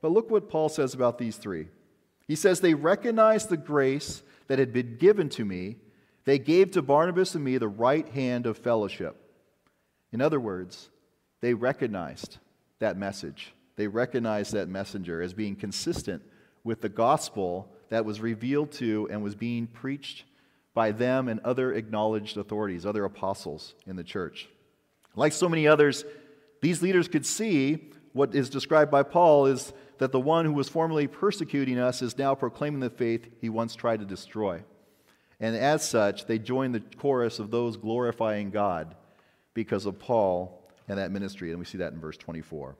But 0.00 0.12
look 0.12 0.30
what 0.30 0.48
Paul 0.48 0.70
says 0.70 0.94
about 0.94 1.18
these 1.18 1.36
three. 1.36 1.68
He 2.28 2.36
says, 2.36 2.60
They 2.60 2.74
recognized 2.74 3.48
the 3.48 3.56
grace 3.56 4.22
that 4.46 4.58
had 4.58 4.72
been 4.72 4.96
given 4.98 5.28
to 5.30 5.44
me. 5.44 5.76
They 6.24 6.38
gave 6.38 6.70
to 6.72 6.82
Barnabas 6.82 7.34
and 7.34 7.42
me 7.42 7.56
the 7.56 7.68
right 7.68 8.06
hand 8.10 8.46
of 8.46 8.58
fellowship. 8.58 9.16
In 10.12 10.20
other 10.20 10.38
words, 10.38 10.90
they 11.40 11.54
recognized 11.54 12.38
that 12.78 12.96
message. 12.96 13.54
They 13.76 13.86
recognized 13.86 14.52
that 14.52 14.68
messenger 14.68 15.22
as 15.22 15.32
being 15.32 15.56
consistent 15.56 16.22
with 16.64 16.82
the 16.82 16.88
gospel 16.88 17.72
that 17.88 18.04
was 18.04 18.20
revealed 18.20 18.72
to 18.72 19.08
and 19.10 19.22
was 19.22 19.34
being 19.34 19.66
preached 19.66 20.24
by 20.74 20.92
them 20.92 21.28
and 21.28 21.40
other 21.40 21.72
acknowledged 21.72 22.36
authorities, 22.36 22.84
other 22.84 23.04
apostles 23.04 23.74
in 23.86 23.96
the 23.96 24.04
church. 24.04 24.48
Like 25.16 25.32
so 25.32 25.48
many 25.48 25.66
others, 25.66 26.04
these 26.60 26.82
leaders 26.82 27.08
could 27.08 27.24
see 27.24 27.90
what 28.18 28.34
is 28.34 28.50
described 28.50 28.90
by 28.90 29.04
Paul 29.04 29.46
is 29.46 29.72
that 29.98 30.10
the 30.10 30.18
one 30.18 30.44
who 30.44 30.52
was 30.52 30.68
formerly 30.68 31.06
persecuting 31.06 31.78
us 31.78 32.02
is 32.02 32.18
now 32.18 32.34
proclaiming 32.34 32.80
the 32.80 32.90
faith 32.90 33.28
he 33.40 33.48
once 33.48 33.76
tried 33.76 34.00
to 34.00 34.04
destroy. 34.04 34.64
And 35.38 35.54
as 35.54 35.88
such, 35.88 36.26
they 36.26 36.40
join 36.40 36.72
the 36.72 36.82
chorus 36.96 37.38
of 37.38 37.52
those 37.52 37.76
glorifying 37.76 38.50
God 38.50 38.96
because 39.54 39.86
of 39.86 40.00
Paul 40.00 40.68
and 40.88 40.98
that 40.98 41.12
ministry. 41.12 41.50
And 41.50 41.60
we 41.60 41.64
see 41.64 41.78
that 41.78 41.92
in 41.92 42.00
verse 42.00 42.16
24. 42.16 42.76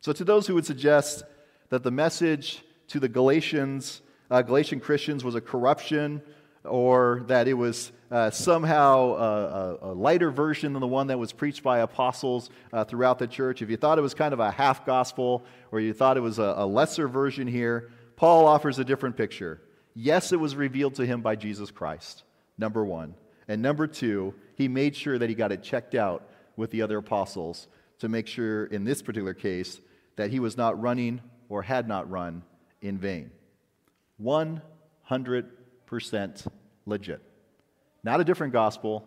So, 0.00 0.12
to 0.12 0.24
those 0.24 0.48
who 0.48 0.54
would 0.54 0.66
suggest 0.66 1.22
that 1.68 1.84
the 1.84 1.92
message 1.92 2.64
to 2.88 2.98
the 2.98 3.08
Galatians, 3.08 4.02
uh, 4.32 4.42
Galatian 4.42 4.80
Christians 4.80 5.22
was 5.22 5.36
a 5.36 5.40
corruption 5.40 6.22
or 6.64 7.24
that 7.26 7.48
it 7.48 7.54
was 7.54 7.92
uh, 8.10 8.30
somehow 8.30 9.14
a, 9.14 9.78
a, 9.90 9.92
lighter 9.94 10.30
version 10.30 10.74
than 10.74 10.80
the 10.80 10.86
one 10.86 11.06
that 11.06 11.18
was 11.18 11.32
preached 11.32 11.62
by 11.62 11.78
apostles 11.78 12.50
uh, 12.72 12.84
throughout 12.84 13.18
the 13.18 13.26
church, 13.26 13.62
if 13.62 13.70
you 13.70 13.76
thought 13.76 13.98
it 13.98 14.02
was 14.02 14.14
kind 14.14 14.32
of 14.32 14.40
a 14.40 14.50
half 14.50 14.84
gospel 14.84 15.44
or 15.70 15.80
you 15.80 15.92
thought 15.92 16.16
it 16.16 16.20
was 16.20 16.38
a, 16.38 16.54
a 16.58 16.66
lesser 16.66 17.08
version 17.08 17.46
here, 17.46 17.90
Paul 18.16 18.46
offers 18.46 18.78
a 18.78 18.84
different 18.84 19.16
picture. 19.16 19.60
Yes, 19.94 20.32
it 20.32 20.38
was 20.38 20.54
revealed 20.54 20.94
to 20.96 21.06
him 21.06 21.22
by 21.22 21.36
Jesus 21.36 21.70
Christ, 21.70 22.22
number 22.58 22.84
one. 22.84 23.14
And 23.48 23.62
number 23.62 23.86
two, 23.86 24.34
he 24.54 24.68
made 24.68 24.94
sure 24.94 25.18
that 25.18 25.28
he 25.28 25.34
got 25.34 25.52
it 25.52 25.62
checked 25.62 25.94
out 25.94 26.28
with 26.56 26.70
the 26.70 26.82
other 26.82 26.98
apostles 26.98 27.66
to 27.98 28.08
make 28.08 28.26
sure, 28.26 28.66
in 28.66 28.84
this 28.84 29.02
particular 29.02 29.34
case, 29.34 29.80
that 30.16 30.30
he 30.30 30.38
was 30.38 30.56
not 30.56 30.80
running 30.80 31.20
or 31.48 31.62
had 31.62 31.88
not 31.88 32.10
run 32.10 32.42
in 32.80 32.98
vain. 32.98 33.30
100% 34.22 34.60
legit. 36.86 37.20
Not 38.04 38.20
a 38.20 38.24
different 38.24 38.52
gospel, 38.52 39.06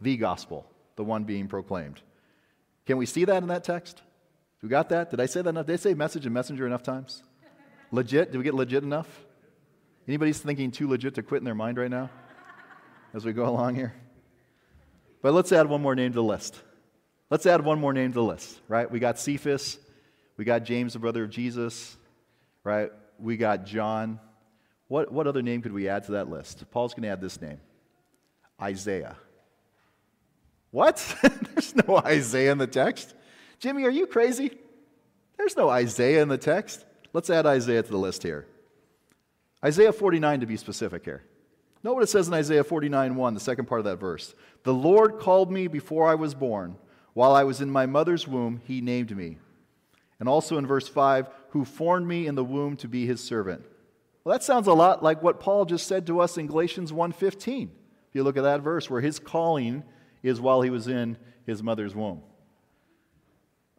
the 0.00 0.16
gospel, 0.16 0.66
the 0.96 1.04
one 1.04 1.24
being 1.24 1.48
proclaimed. 1.48 2.00
Can 2.86 2.96
we 2.96 3.06
see 3.06 3.24
that 3.24 3.42
in 3.42 3.48
that 3.48 3.64
text? 3.64 4.02
We 4.62 4.68
got 4.68 4.88
that? 4.90 5.10
Did 5.10 5.20
I 5.20 5.26
say 5.26 5.42
that 5.42 5.48
enough? 5.48 5.66
Did 5.66 5.74
I 5.74 5.76
say 5.76 5.94
message 5.94 6.24
and 6.24 6.34
messenger 6.34 6.66
enough 6.66 6.82
times? 6.82 7.22
Legit? 7.90 8.32
Did 8.32 8.38
we 8.38 8.44
get 8.44 8.54
legit 8.54 8.82
enough? 8.82 9.08
Anybody's 10.08 10.38
thinking 10.40 10.70
too 10.70 10.88
legit 10.88 11.14
to 11.14 11.22
quit 11.22 11.40
in 11.40 11.44
their 11.44 11.54
mind 11.54 11.78
right 11.78 11.90
now 11.90 12.10
as 13.14 13.24
we 13.24 13.32
go 13.32 13.44
along 13.44 13.74
here? 13.74 13.94
But 15.20 15.32
let's 15.34 15.52
add 15.52 15.68
one 15.68 15.82
more 15.82 15.94
name 15.94 16.12
to 16.12 16.16
the 16.16 16.22
list. 16.22 16.60
Let's 17.30 17.46
add 17.46 17.64
one 17.64 17.80
more 17.80 17.92
name 17.92 18.10
to 18.10 18.14
the 18.14 18.22
list, 18.22 18.60
right? 18.68 18.90
We 18.90 18.98
got 18.98 19.18
Cephas, 19.18 19.78
we 20.36 20.44
got 20.44 20.64
James, 20.64 20.94
the 20.94 20.98
brother 20.98 21.24
of 21.24 21.30
Jesus, 21.30 21.96
right? 22.64 22.90
We 23.18 23.36
got 23.36 23.64
John. 23.64 24.18
What, 24.92 25.10
what 25.10 25.26
other 25.26 25.40
name 25.40 25.62
could 25.62 25.72
we 25.72 25.88
add 25.88 26.04
to 26.04 26.12
that 26.12 26.28
list? 26.28 26.70
Paul's 26.70 26.92
going 26.92 27.04
to 27.04 27.08
add 27.08 27.22
this 27.22 27.40
name 27.40 27.58
Isaiah. 28.60 29.16
What? 30.70 31.16
There's 31.22 31.74
no 31.88 31.96
Isaiah 31.96 32.52
in 32.52 32.58
the 32.58 32.66
text. 32.66 33.14
Jimmy, 33.58 33.84
are 33.84 33.90
you 33.90 34.06
crazy? 34.06 34.50
There's 35.38 35.56
no 35.56 35.70
Isaiah 35.70 36.20
in 36.20 36.28
the 36.28 36.36
text. 36.36 36.84
Let's 37.14 37.30
add 37.30 37.46
Isaiah 37.46 37.82
to 37.82 37.90
the 37.90 37.96
list 37.96 38.22
here. 38.22 38.46
Isaiah 39.64 39.94
49 39.94 40.40
to 40.40 40.46
be 40.46 40.58
specific 40.58 41.06
here. 41.06 41.22
Note 41.82 41.94
what 41.94 42.02
it 42.02 42.10
says 42.10 42.28
in 42.28 42.34
Isaiah 42.34 42.62
49 42.62 43.16
1, 43.16 43.32
the 43.32 43.40
second 43.40 43.64
part 43.64 43.78
of 43.78 43.86
that 43.86 43.96
verse. 43.96 44.34
The 44.64 44.74
Lord 44.74 45.18
called 45.18 45.50
me 45.50 45.68
before 45.68 46.06
I 46.06 46.16
was 46.16 46.34
born. 46.34 46.76
While 47.14 47.34
I 47.34 47.44
was 47.44 47.62
in 47.62 47.70
my 47.70 47.86
mother's 47.86 48.28
womb, 48.28 48.60
he 48.66 48.82
named 48.82 49.16
me. 49.16 49.38
And 50.20 50.28
also 50.28 50.58
in 50.58 50.66
verse 50.66 50.86
5, 50.86 51.30
who 51.52 51.64
formed 51.64 52.06
me 52.06 52.26
in 52.26 52.34
the 52.34 52.44
womb 52.44 52.76
to 52.76 52.88
be 52.88 53.06
his 53.06 53.22
servant. 53.22 53.64
Well, 54.24 54.32
that 54.32 54.44
sounds 54.44 54.68
a 54.68 54.72
lot 54.72 55.02
like 55.02 55.22
what 55.22 55.40
Paul 55.40 55.64
just 55.64 55.86
said 55.86 56.06
to 56.06 56.20
us 56.20 56.38
in 56.38 56.46
Galatians 56.46 56.92
1:15. 56.92 57.70
If 58.08 58.14
you 58.14 58.22
look 58.22 58.36
at 58.36 58.42
that 58.42 58.60
verse 58.60 58.88
where 58.88 59.00
his 59.00 59.18
calling 59.18 59.84
is 60.22 60.40
while 60.40 60.62
he 60.62 60.70
was 60.70 60.86
in 60.86 61.16
his 61.44 61.62
mother's 61.62 61.94
womb. 61.94 62.22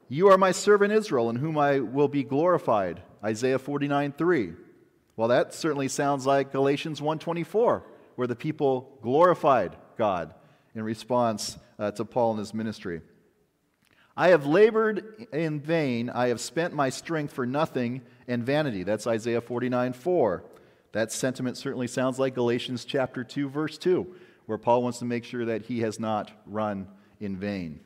You 0.09 0.27
are 0.29 0.37
my 0.37 0.51
servant 0.51 0.91
Israel, 0.91 1.29
in 1.29 1.37
whom 1.37 1.57
I 1.57 1.79
will 1.79 2.09
be 2.09 2.23
glorified. 2.23 3.01
Isaiah 3.23 3.57
49:3. 3.57 4.55
Well, 5.15 5.29
that 5.29 5.53
certainly 5.53 5.87
sounds 5.87 6.25
like 6.25 6.51
Galatians 6.51 6.99
1:24, 6.99 7.83
where 8.15 8.27
the 8.27 8.35
people 8.35 8.97
glorified 9.01 9.77
God 9.97 10.33
in 10.75 10.83
response 10.83 11.57
uh, 11.79 11.91
to 11.91 12.03
Paul 12.03 12.31
and 12.31 12.39
his 12.39 12.53
ministry. 12.53 13.01
I 14.15 14.29
have 14.29 14.45
labored 14.45 15.27
in 15.33 15.59
vain. 15.59 16.09
I 16.09 16.27
have 16.27 16.39
spent 16.39 16.73
my 16.73 16.89
strength 16.89 17.33
for 17.33 17.45
nothing 17.45 18.01
and 18.27 18.45
vanity. 18.45 18.83
That's 18.83 19.07
Isaiah 19.07 19.41
49 19.41 19.93
4. 19.93 20.43
That 20.91 21.11
sentiment 21.11 21.57
certainly 21.57 21.87
sounds 21.87 22.19
like 22.19 22.35
Galatians 22.35 22.85
chapter 22.85 23.23
2, 23.23 23.49
verse 23.49 23.79
2, 23.79 24.15
where 24.45 24.59
Paul 24.59 24.83
wants 24.83 24.99
to 24.99 25.05
make 25.05 25.23
sure 25.23 25.45
that 25.45 25.63
he 25.63 25.79
has 25.79 25.99
not 25.99 26.31
run 26.45 26.87
in 27.19 27.35
vain. 27.35 27.79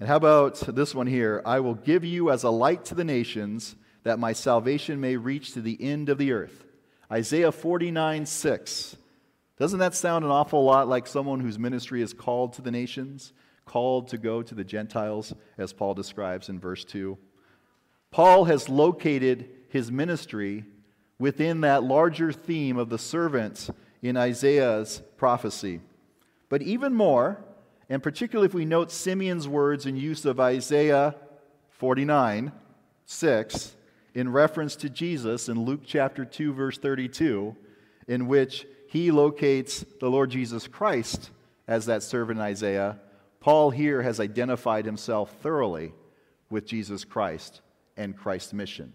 And 0.00 0.08
how 0.08 0.16
about 0.16 0.56
this 0.74 0.94
one 0.94 1.06
here? 1.06 1.40
I 1.46 1.60
will 1.60 1.74
give 1.74 2.04
you 2.04 2.30
as 2.30 2.42
a 2.42 2.50
light 2.50 2.84
to 2.86 2.96
the 2.96 3.04
nations, 3.04 3.76
that 4.02 4.18
my 4.18 4.32
salvation 4.32 5.00
may 5.00 5.16
reach 5.16 5.52
to 5.52 5.60
the 5.60 5.80
end 5.80 6.08
of 6.08 6.18
the 6.18 6.32
earth. 6.32 6.64
Isaiah 7.10 7.52
49 7.52 8.26
6. 8.26 8.96
Doesn't 9.58 9.78
that 9.78 9.94
sound 9.94 10.24
an 10.24 10.30
awful 10.30 10.64
lot 10.64 10.88
like 10.88 11.06
someone 11.06 11.40
whose 11.40 11.58
ministry 11.58 12.02
is 12.02 12.12
called 12.12 12.52
to 12.54 12.62
the 12.62 12.70
nations? 12.70 13.32
Called 13.66 14.08
to 14.08 14.18
go 14.18 14.42
to 14.42 14.54
the 14.54 14.64
Gentiles, 14.64 15.34
as 15.58 15.72
Paul 15.72 15.92
describes 15.92 16.48
in 16.48 16.58
verse 16.58 16.84
2. 16.84 17.18
Paul 18.10 18.44
has 18.44 18.68
located 18.68 19.50
his 19.68 19.92
ministry 19.92 20.64
within 21.18 21.60
that 21.60 21.82
larger 21.82 22.32
theme 22.32 22.78
of 22.78 22.88
the 22.88 22.98
servants 22.98 23.70
in 24.00 24.16
Isaiah's 24.16 25.02
prophecy. 25.16 25.80
But 26.48 26.62
even 26.62 26.94
more, 26.94 27.44
and 27.88 28.02
particularly 28.02 28.46
if 28.46 28.54
we 28.54 28.64
note 28.64 28.90
Simeon's 28.90 29.48
words 29.48 29.84
in 29.84 29.96
use 29.96 30.24
of 30.24 30.40
Isaiah 30.40 31.16
49 31.70 32.52
6, 33.08 33.76
in 34.14 34.32
reference 34.32 34.76
to 34.76 34.88
Jesus 34.88 35.48
in 35.48 35.64
Luke 35.64 35.82
chapter 35.84 36.24
2, 36.24 36.54
verse 36.54 36.78
32, 36.78 37.54
in 38.08 38.26
which 38.26 38.66
he 38.88 39.10
locates 39.10 39.84
the 40.00 40.10
Lord 40.10 40.30
Jesus 40.30 40.66
Christ 40.66 41.30
as 41.68 41.86
that 41.86 42.02
servant 42.02 42.40
Isaiah 42.40 42.98
Paul 43.46 43.70
here 43.70 44.02
has 44.02 44.18
identified 44.18 44.86
himself 44.86 45.30
thoroughly 45.40 45.92
with 46.50 46.66
Jesus 46.66 47.04
Christ 47.04 47.60
and 47.96 48.16
Christ's 48.16 48.52
mission. 48.52 48.92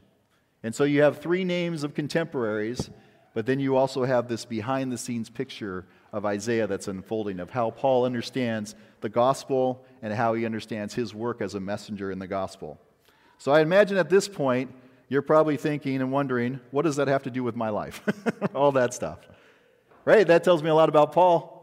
And 0.61 0.75
so 0.75 0.83
you 0.83 1.03
have 1.03 1.19
three 1.19 1.45
names 1.45 1.85
of 1.85 1.93
contemporaries, 1.93 2.89
but 3.33 3.45
then 3.45 3.61
you 3.61 3.77
also 3.77 4.03
have 4.03 4.27
this 4.27 4.43
behind 4.43 4.91
the 4.91 4.97
scenes 4.97 5.29
picture 5.29 5.85
of 6.11 6.25
Isaiah 6.25 6.67
that's 6.67 6.89
unfolding 6.89 7.39
of 7.39 7.51
how 7.51 7.71
Paul 7.71 8.03
understands 8.03 8.75
the 8.99 9.07
gospel 9.07 9.85
and 10.01 10.11
how 10.11 10.33
he 10.33 10.45
understands 10.45 10.93
his 10.93 11.15
work 11.15 11.39
as 11.39 11.55
a 11.55 11.61
messenger 11.61 12.11
in 12.11 12.19
the 12.19 12.27
gospel. 12.27 12.77
So 13.37 13.53
I 13.53 13.61
imagine 13.61 13.95
at 13.95 14.09
this 14.09 14.27
point, 14.27 14.75
you're 15.07 15.21
probably 15.21 15.55
thinking 15.55 16.01
and 16.01 16.11
wondering, 16.11 16.59
what 16.71 16.81
does 16.81 16.97
that 16.97 17.07
have 17.07 17.23
to 17.23 17.31
do 17.31 17.41
with 17.41 17.55
my 17.55 17.69
life? 17.69 18.01
All 18.53 18.73
that 18.73 18.93
stuff. 18.93 19.19
Right? 20.03 20.27
That 20.27 20.43
tells 20.43 20.61
me 20.61 20.69
a 20.69 20.75
lot 20.75 20.89
about 20.89 21.13
Paul. 21.13 21.60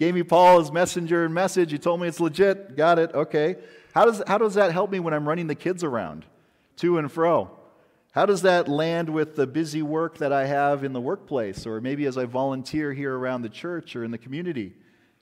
Gave 0.00 0.14
me 0.14 0.22
Paul 0.22 0.72
messenger 0.72 1.26
and 1.26 1.34
message. 1.34 1.72
He 1.72 1.78
told 1.78 2.00
me 2.00 2.08
it's 2.08 2.20
legit. 2.20 2.74
Got 2.74 2.98
it. 2.98 3.12
Okay. 3.12 3.56
How 3.94 4.06
does, 4.06 4.22
how 4.26 4.38
does 4.38 4.54
that 4.54 4.72
help 4.72 4.90
me 4.90 4.98
when 4.98 5.12
I'm 5.12 5.28
running 5.28 5.46
the 5.46 5.54
kids 5.54 5.84
around 5.84 6.24
to 6.76 6.96
and 6.96 7.12
fro? 7.12 7.50
How 8.12 8.24
does 8.24 8.40
that 8.42 8.66
land 8.66 9.10
with 9.10 9.36
the 9.36 9.46
busy 9.46 9.82
work 9.82 10.16
that 10.16 10.32
I 10.32 10.46
have 10.46 10.84
in 10.84 10.94
the 10.94 11.02
workplace 11.02 11.66
or 11.66 11.82
maybe 11.82 12.06
as 12.06 12.16
I 12.16 12.24
volunteer 12.24 12.94
here 12.94 13.14
around 13.14 13.42
the 13.42 13.50
church 13.50 13.94
or 13.94 14.02
in 14.02 14.10
the 14.10 14.16
community? 14.16 14.72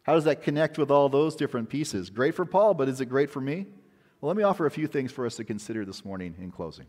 How 0.05 0.15
does 0.15 0.25
that 0.25 0.45
connect 0.45 0.79
with 0.79 0.93
all 0.93 1.09
those 1.09 1.35
different 1.35 1.69
pieces? 1.69 2.09
Great 2.09 2.37
for 2.37 2.45
Paul, 2.45 2.73
but 2.73 2.89
is 2.89 3.01
it 3.01 3.07
great 3.07 3.31
for 3.31 3.41
me? 3.41 3.67
Well, 4.21 4.29
let 4.29 4.37
me 4.37 4.45
offer 4.45 4.65
a 4.65 4.71
few 4.71 4.87
things 4.87 5.11
for 5.11 5.27
us 5.27 5.35
to 5.37 5.45
consider 5.45 5.85
this 5.85 6.05
morning 6.05 6.37
in 6.41 6.53
closing. 6.53 6.87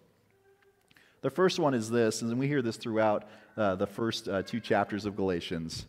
The 1.22 1.32
first 1.32 1.58
one 1.58 1.74
is 1.74 1.90
this, 1.90 2.22
and 2.22 2.38
we 2.38 2.48
hear 2.48 2.62
this 2.62 2.78
throughout 2.78 3.28
uh, 3.58 3.76
the 3.76 3.88
first 3.88 4.28
uh, 4.28 4.44
two 4.44 4.60
chapters 4.60 5.06
of 5.06 5.16
Galatians 5.16 5.88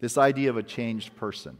this 0.00 0.18
idea 0.18 0.50
of 0.50 0.56
a 0.56 0.62
changed 0.62 1.14
person. 1.16 1.58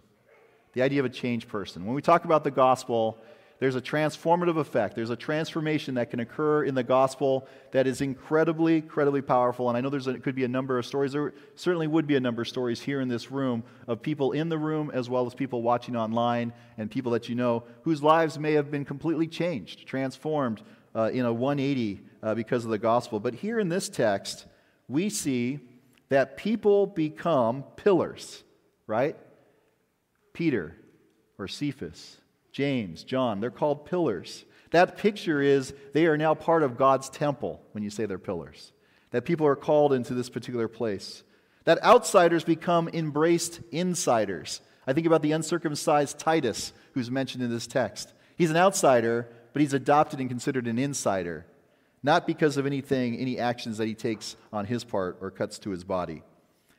The 0.73 0.83
idea 0.83 1.01
of 1.01 1.07
a 1.07 1.11
changed 1.11 1.49
person. 1.49 1.85
When 1.85 1.95
we 1.95 2.03
talk 2.03 2.25
about 2.25 2.45
the 2.45 2.51
gospel, 2.51 3.19
there's 3.61 3.77
a 3.77 3.81
transformative 3.81 4.57
effect. 4.57 4.97
There's 4.97 5.11
a 5.11 5.17
transformation 5.17 5.97
that 5.97 6.11
can 6.11 6.21
occur 6.21 6.65
in 6.65 6.75
the 6.75 6.83
gospel 6.83 7.47
that 7.73 7.87
is 7.87 8.01
incredibly, 8.01 8.77
incredibly 8.77 9.21
powerful. 9.21 9.69
And 9.69 9.77
I 9.77 9.83
know 9.83 9.91
there's 9.91 10.07
a, 10.07 10.19
could 10.19 10.35
be 10.35 10.45
a 10.45 10.49
number 10.49 10.79
of 10.79 10.87
stories. 10.87 11.13
There 11.13 11.35
certainly 11.57 11.87
would 11.87 12.07
be 12.07 12.17
a 12.17 12.21
number 12.21 12.41
of 12.41 12.49
stories 12.49 12.81
here 12.81 13.03
in 13.03 13.09
this 13.09 13.31
room 13.31 13.63
of 13.87 14.01
people 14.01 14.33
in 14.33 14.49
the 14.49 14.57
room 14.57 14.91
as 14.95 15.11
well 15.11 15.27
as 15.27 15.35
people 15.35 15.61
watching 15.61 15.95
online 15.95 16.55
and 16.79 16.91
people 16.91 17.13
that 17.13 17.29
you 17.29 17.35
know 17.35 17.65
whose 17.83 18.03
lives 18.03 18.39
may 18.39 18.55
have 18.55 18.71
been 18.71 18.87
completely 18.87 19.27
changed, 19.27 19.87
transformed 19.87 20.63
uh, 20.95 21.11
in 21.13 21.27
a 21.27 21.33
180 21.33 22.01
uh, 22.23 22.35
because 22.35 22.65
of 22.65 22.71
the 22.71 22.79
gospel. 22.79 23.21
But 23.21 23.35
here 23.35 23.61
in 23.61 23.69
this 23.69 23.91
text, 23.91 24.47
we 24.89 25.11
see 25.11 25.61
that 26.11 26.37
people 26.37 26.87
become 26.87 27.65
pillars, 27.77 28.43
right? 28.87 29.17
Peter 30.33 30.77
or 31.39 31.49
Cephas, 31.49 32.19
James, 32.53 33.05
John, 33.05 33.41
they're 33.41 33.51
called 33.51 33.87
pillars. 33.87 34.45
That 34.73 34.99
picture 34.99 35.41
is 35.41 35.73
they 35.95 36.07
are 36.07 36.17
now 36.17 36.35
part 36.35 36.63
of 36.63 36.77
God's 36.77 37.09
temple 37.09 37.63
when 37.73 37.83
you 37.83 37.91
say 37.91 38.07
they're 38.07 38.19
pillars. 38.19 38.73
That 39.13 39.25
people 39.25 39.47
are 39.47 39.57
called 39.57 39.93
into 39.93 40.15
this 40.15 40.29
particular 40.29 40.69
place. 40.69 41.23
That 41.65 41.83
outsiders 41.83 42.45
become 42.45 42.89
embraced 42.93 43.61
insiders. 43.71 44.61
I 44.87 44.93
think 44.93 45.07
about 45.07 45.23
the 45.23 45.33
uncircumcised 45.33 46.19
Titus, 46.19 46.73
who's 46.95 47.11
mentioned 47.11 47.43
in 47.43 47.51
this 47.51 47.67
text. 47.67 48.13
He's 48.37 48.51
an 48.51 48.57
outsider, 48.57 49.29
but 49.53 49.63
he's 49.63 49.75
adopted 49.75 50.21
and 50.21 50.29
considered 50.29 50.67
an 50.67 50.79
insider 50.79 51.47
not 52.03 52.27
because 52.27 52.57
of 52.57 52.67
anything, 52.67 53.17
any 53.17 53.39
actions 53.39 53.79
that 53.79 53.87
he 53.87 53.95
takes 53.95 54.37
on 54.53 54.65
his 54.65 54.85
part 54.85 55.19
or 55.21 55.31
cuts 55.31 55.59
to 55.61 55.71
his 55.71 55.85
body. 55.85 56.23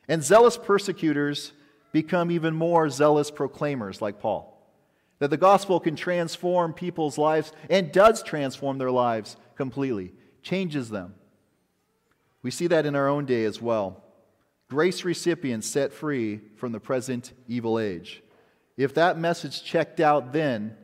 And 0.08 0.22
zealous 0.22 0.56
persecutors 0.56 1.52
become 1.92 2.30
even 2.30 2.54
more 2.54 2.88
zealous 2.90 3.30
proclaimers, 3.30 4.02
like 4.02 4.18
Paul. 4.18 4.48
That 5.20 5.30
the 5.30 5.36
gospel 5.36 5.78
can 5.78 5.94
transform 5.94 6.72
people's 6.72 7.18
lives 7.18 7.52
and 7.70 7.92
does 7.92 8.22
transform 8.22 8.78
their 8.78 8.90
lives 8.90 9.36
completely, 9.56 10.12
changes 10.42 10.90
them. 10.90 11.14
We 12.42 12.50
see 12.50 12.66
that 12.66 12.86
in 12.86 12.96
our 12.96 13.08
own 13.08 13.24
day 13.24 13.44
as 13.44 13.62
well. 13.62 14.02
Grace 14.68 15.04
recipients 15.04 15.68
set 15.68 15.92
free 15.92 16.40
from 16.56 16.72
the 16.72 16.80
present 16.80 17.32
evil 17.46 17.78
age. 17.78 18.22
If 18.76 18.94
that 18.94 19.18
message 19.18 19.62
checked 19.62 20.00
out 20.00 20.32
then, 20.32 20.76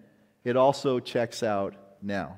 it 0.44 0.56
also 0.56 1.00
checks 1.00 1.42
out 1.42 1.74
now. 2.00 2.36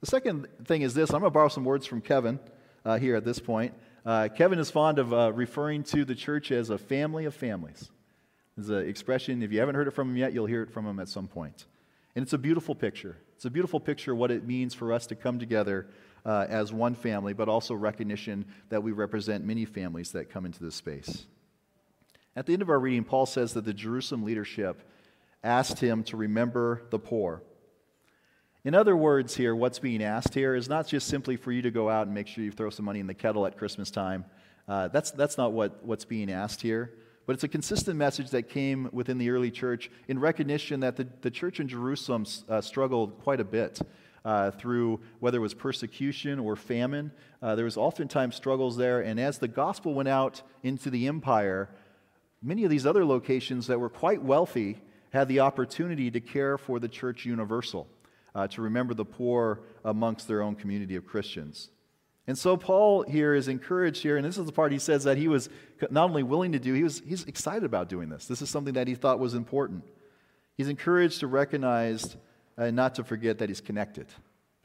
The 0.00 0.06
second 0.06 0.48
thing 0.64 0.80
is 0.80 0.94
this 0.94 1.10
I'm 1.10 1.20
going 1.20 1.30
to 1.30 1.34
borrow 1.34 1.48
some 1.48 1.64
words 1.64 1.84
from 1.86 2.00
Kevin 2.00 2.40
uh, 2.86 2.98
here 2.98 3.16
at 3.16 3.24
this 3.24 3.38
point. 3.38 3.74
Uh, 4.04 4.28
Kevin 4.34 4.58
is 4.58 4.70
fond 4.70 4.98
of 4.98 5.12
uh, 5.12 5.30
referring 5.32 5.82
to 5.84 6.06
the 6.06 6.14
church 6.14 6.50
as 6.50 6.70
a 6.70 6.78
family 6.78 7.26
of 7.26 7.34
families. 7.34 7.90
There's 8.56 8.70
an 8.70 8.88
expression, 8.88 9.42
if 9.42 9.52
you 9.52 9.60
haven't 9.60 9.74
heard 9.74 9.88
it 9.88 9.90
from 9.90 10.10
him 10.10 10.16
yet, 10.16 10.32
you'll 10.32 10.46
hear 10.46 10.62
it 10.62 10.70
from 10.70 10.86
him 10.86 11.00
at 11.00 11.08
some 11.10 11.28
point. 11.28 11.66
And 12.16 12.22
it's 12.22 12.32
a 12.32 12.38
beautiful 12.38 12.74
picture. 12.74 13.18
It's 13.36 13.44
a 13.44 13.50
beautiful 13.50 13.78
picture 13.78 14.12
of 14.12 14.18
what 14.18 14.30
it 14.30 14.46
means 14.46 14.72
for 14.72 14.90
us 14.92 15.06
to 15.08 15.14
come 15.14 15.38
together 15.38 15.86
uh, 16.24 16.46
as 16.48 16.72
one 16.72 16.94
family, 16.94 17.34
but 17.34 17.50
also 17.50 17.74
recognition 17.74 18.46
that 18.70 18.82
we 18.82 18.92
represent 18.92 19.44
many 19.44 19.66
families 19.66 20.12
that 20.12 20.30
come 20.30 20.46
into 20.46 20.64
this 20.64 20.74
space. 20.74 21.26
At 22.34 22.46
the 22.46 22.54
end 22.54 22.62
of 22.62 22.70
our 22.70 22.80
reading, 22.80 23.04
Paul 23.04 23.26
says 23.26 23.52
that 23.52 23.66
the 23.66 23.74
Jerusalem 23.74 24.24
leadership 24.24 24.82
asked 25.44 25.78
him 25.78 26.04
to 26.04 26.16
remember 26.16 26.82
the 26.90 26.98
poor. 26.98 27.42
In 28.62 28.74
other 28.74 28.94
words, 28.94 29.34
here, 29.34 29.56
what's 29.56 29.78
being 29.78 30.02
asked 30.02 30.34
here 30.34 30.54
is 30.54 30.68
not 30.68 30.86
just 30.86 31.08
simply 31.08 31.36
for 31.36 31.50
you 31.50 31.62
to 31.62 31.70
go 31.70 31.88
out 31.88 32.06
and 32.06 32.14
make 32.14 32.26
sure 32.26 32.44
you 32.44 32.52
throw 32.52 32.68
some 32.68 32.84
money 32.84 33.00
in 33.00 33.06
the 33.06 33.14
kettle 33.14 33.46
at 33.46 33.56
Christmas 33.56 33.90
time. 33.90 34.26
Uh, 34.68 34.88
that's, 34.88 35.10
that's 35.12 35.38
not 35.38 35.52
what, 35.52 35.82
what's 35.82 36.04
being 36.04 36.30
asked 36.30 36.60
here. 36.60 36.92
But 37.24 37.32
it's 37.34 37.44
a 37.44 37.48
consistent 37.48 37.96
message 37.96 38.30
that 38.30 38.50
came 38.50 38.90
within 38.92 39.16
the 39.16 39.30
early 39.30 39.50
church 39.50 39.90
in 40.08 40.18
recognition 40.18 40.80
that 40.80 40.96
the, 40.96 41.08
the 41.22 41.30
church 41.30 41.58
in 41.58 41.68
Jerusalem 41.68 42.26
uh, 42.50 42.60
struggled 42.60 43.18
quite 43.20 43.40
a 43.40 43.44
bit. 43.44 43.80
Uh, 44.22 44.50
through 44.50 45.00
whether 45.20 45.38
it 45.38 45.40
was 45.40 45.54
persecution 45.54 46.38
or 46.38 46.54
famine. 46.54 47.10
Uh, 47.40 47.54
there 47.54 47.64
was 47.64 47.78
oftentimes 47.78 48.36
struggles 48.36 48.76
there, 48.76 49.00
and 49.00 49.18
as 49.18 49.38
the 49.38 49.48
gospel 49.48 49.94
went 49.94 50.10
out 50.10 50.42
into 50.62 50.90
the 50.90 51.06
empire, 51.06 51.70
many 52.42 52.64
of 52.64 52.70
these 52.70 52.84
other 52.84 53.02
locations 53.02 53.66
that 53.68 53.80
were 53.80 53.88
quite 53.88 54.22
wealthy 54.22 54.76
had 55.08 55.26
the 55.26 55.40
opportunity 55.40 56.10
to 56.10 56.20
care 56.20 56.58
for 56.58 56.78
the 56.78 56.86
church 56.86 57.24
universal 57.24 57.88
uh, 58.34 58.46
to 58.48 58.62
remember 58.62 58.94
the 58.94 59.04
poor 59.04 59.60
amongst 59.84 60.28
their 60.28 60.42
own 60.42 60.54
community 60.54 60.96
of 60.96 61.06
Christians. 61.06 61.70
And 62.26 62.38
so 62.38 62.56
Paul 62.56 63.02
here 63.02 63.34
is 63.34 63.48
encouraged 63.48 64.02
here, 64.02 64.16
and 64.16 64.24
this 64.24 64.38
is 64.38 64.46
the 64.46 64.52
part 64.52 64.72
he 64.72 64.78
says 64.78 65.04
that 65.04 65.16
he 65.16 65.26
was 65.26 65.48
not 65.90 66.10
only 66.10 66.22
willing 66.22 66.52
to 66.52 66.58
do, 66.58 66.74
he 66.74 66.84
was 66.84 67.02
he's 67.04 67.24
excited 67.24 67.64
about 67.64 67.88
doing 67.88 68.08
this. 68.08 68.26
This 68.26 68.40
is 68.42 68.48
something 68.48 68.74
that 68.74 68.86
he 68.86 68.94
thought 68.94 69.18
was 69.18 69.34
important. 69.34 69.84
He's 70.56 70.68
encouraged 70.68 71.20
to 71.20 71.26
recognize 71.26 72.16
and 72.56 72.76
not 72.76 72.94
to 72.96 73.04
forget 73.04 73.38
that 73.38 73.48
he's 73.48 73.60
connected, 73.60 74.06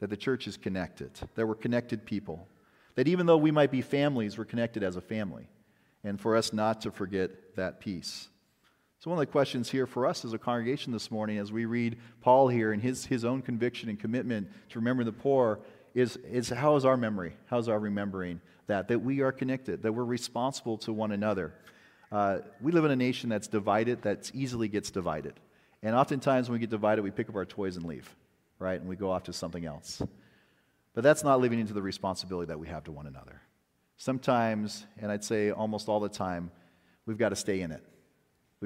that 0.00 0.10
the 0.10 0.16
church 0.16 0.46
is 0.46 0.56
connected, 0.56 1.10
that 1.34 1.46
we're 1.46 1.54
connected 1.54 2.04
people, 2.04 2.46
that 2.94 3.08
even 3.08 3.26
though 3.26 3.38
we 3.38 3.50
might 3.50 3.70
be 3.70 3.82
families, 3.82 4.36
we're 4.36 4.44
connected 4.44 4.82
as 4.82 4.96
a 4.96 5.00
family, 5.00 5.48
and 6.04 6.20
for 6.20 6.36
us 6.36 6.52
not 6.52 6.82
to 6.82 6.90
forget 6.90 7.56
that 7.56 7.80
piece. 7.80 8.28
So, 8.98 9.10
one 9.10 9.18
of 9.18 9.20
the 9.20 9.30
questions 9.30 9.70
here 9.70 9.86
for 9.86 10.06
us 10.06 10.24
as 10.24 10.32
a 10.32 10.38
congregation 10.38 10.92
this 10.92 11.10
morning, 11.10 11.38
as 11.38 11.52
we 11.52 11.66
read 11.66 11.98
Paul 12.22 12.48
here 12.48 12.72
and 12.72 12.82
his, 12.82 13.04
his 13.04 13.24
own 13.26 13.42
conviction 13.42 13.90
and 13.90 14.00
commitment 14.00 14.48
to 14.70 14.78
remember 14.78 15.04
the 15.04 15.12
poor, 15.12 15.60
is, 15.94 16.16
is 16.30 16.48
how 16.48 16.76
is 16.76 16.84
our 16.84 16.96
memory? 16.96 17.36
How's 17.46 17.68
our 17.68 17.78
remembering 17.78 18.40
that? 18.68 18.88
That 18.88 19.00
we 19.00 19.20
are 19.20 19.32
connected, 19.32 19.82
that 19.82 19.92
we're 19.92 20.04
responsible 20.04 20.78
to 20.78 20.92
one 20.92 21.12
another. 21.12 21.52
Uh, 22.10 22.38
we 22.60 22.72
live 22.72 22.84
in 22.84 22.90
a 22.90 22.96
nation 22.96 23.28
that's 23.28 23.48
divided, 23.48 24.02
that 24.02 24.30
easily 24.34 24.68
gets 24.68 24.90
divided. 24.90 25.34
And 25.82 25.94
oftentimes 25.94 26.48
when 26.48 26.54
we 26.54 26.60
get 26.60 26.70
divided, 26.70 27.02
we 27.02 27.10
pick 27.10 27.28
up 27.28 27.36
our 27.36 27.44
toys 27.44 27.76
and 27.76 27.84
leave, 27.84 28.14
right? 28.58 28.80
And 28.80 28.88
we 28.88 28.96
go 28.96 29.10
off 29.10 29.24
to 29.24 29.32
something 29.32 29.64
else. 29.66 30.00
But 30.94 31.04
that's 31.04 31.22
not 31.22 31.40
living 31.40 31.60
into 31.60 31.74
the 31.74 31.82
responsibility 31.82 32.48
that 32.48 32.58
we 32.58 32.68
have 32.68 32.84
to 32.84 32.92
one 32.92 33.06
another. 33.06 33.42
Sometimes, 33.98 34.86
and 34.98 35.12
I'd 35.12 35.24
say 35.24 35.50
almost 35.50 35.88
all 35.88 36.00
the 36.00 36.08
time, 36.08 36.50
we've 37.04 37.18
got 37.18 37.28
to 37.28 37.36
stay 37.36 37.60
in 37.60 37.72
it. 37.72 37.82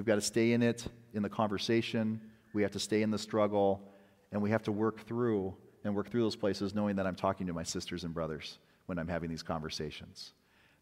We've 0.00 0.07
got 0.07 0.14
to 0.14 0.23
stay 0.23 0.52
in 0.52 0.62
it, 0.62 0.87
in 1.12 1.23
the 1.23 1.28
conversation. 1.28 2.23
We 2.54 2.62
have 2.62 2.71
to 2.71 2.78
stay 2.78 3.02
in 3.02 3.11
the 3.11 3.19
struggle, 3.19 3.83
and 4.33 4.40
we 4.40 4.49
have 4.49 4.62
to 4.62 4.73
work 4.73 5.07
through 5.07 5.54
and 5.85 5.95
work 5.95 6.11
through 6.11 6.23
those 6.23 6.37
places 6.37 6.75
knowing 6.75 6.97
that 6.97 7.07
I'm 7.07 7.16
talking 7.16 7.47
to 7.49 7.52
my 7.52 7.64
sisters 7.64 8.02
and 8.04 8.14
brothers 8.14 8.57
when 8.87 8.99
I'm 8.99 9.09
having 9.09 9.28
these 9.28 9.42
conversations. 9.42 10.33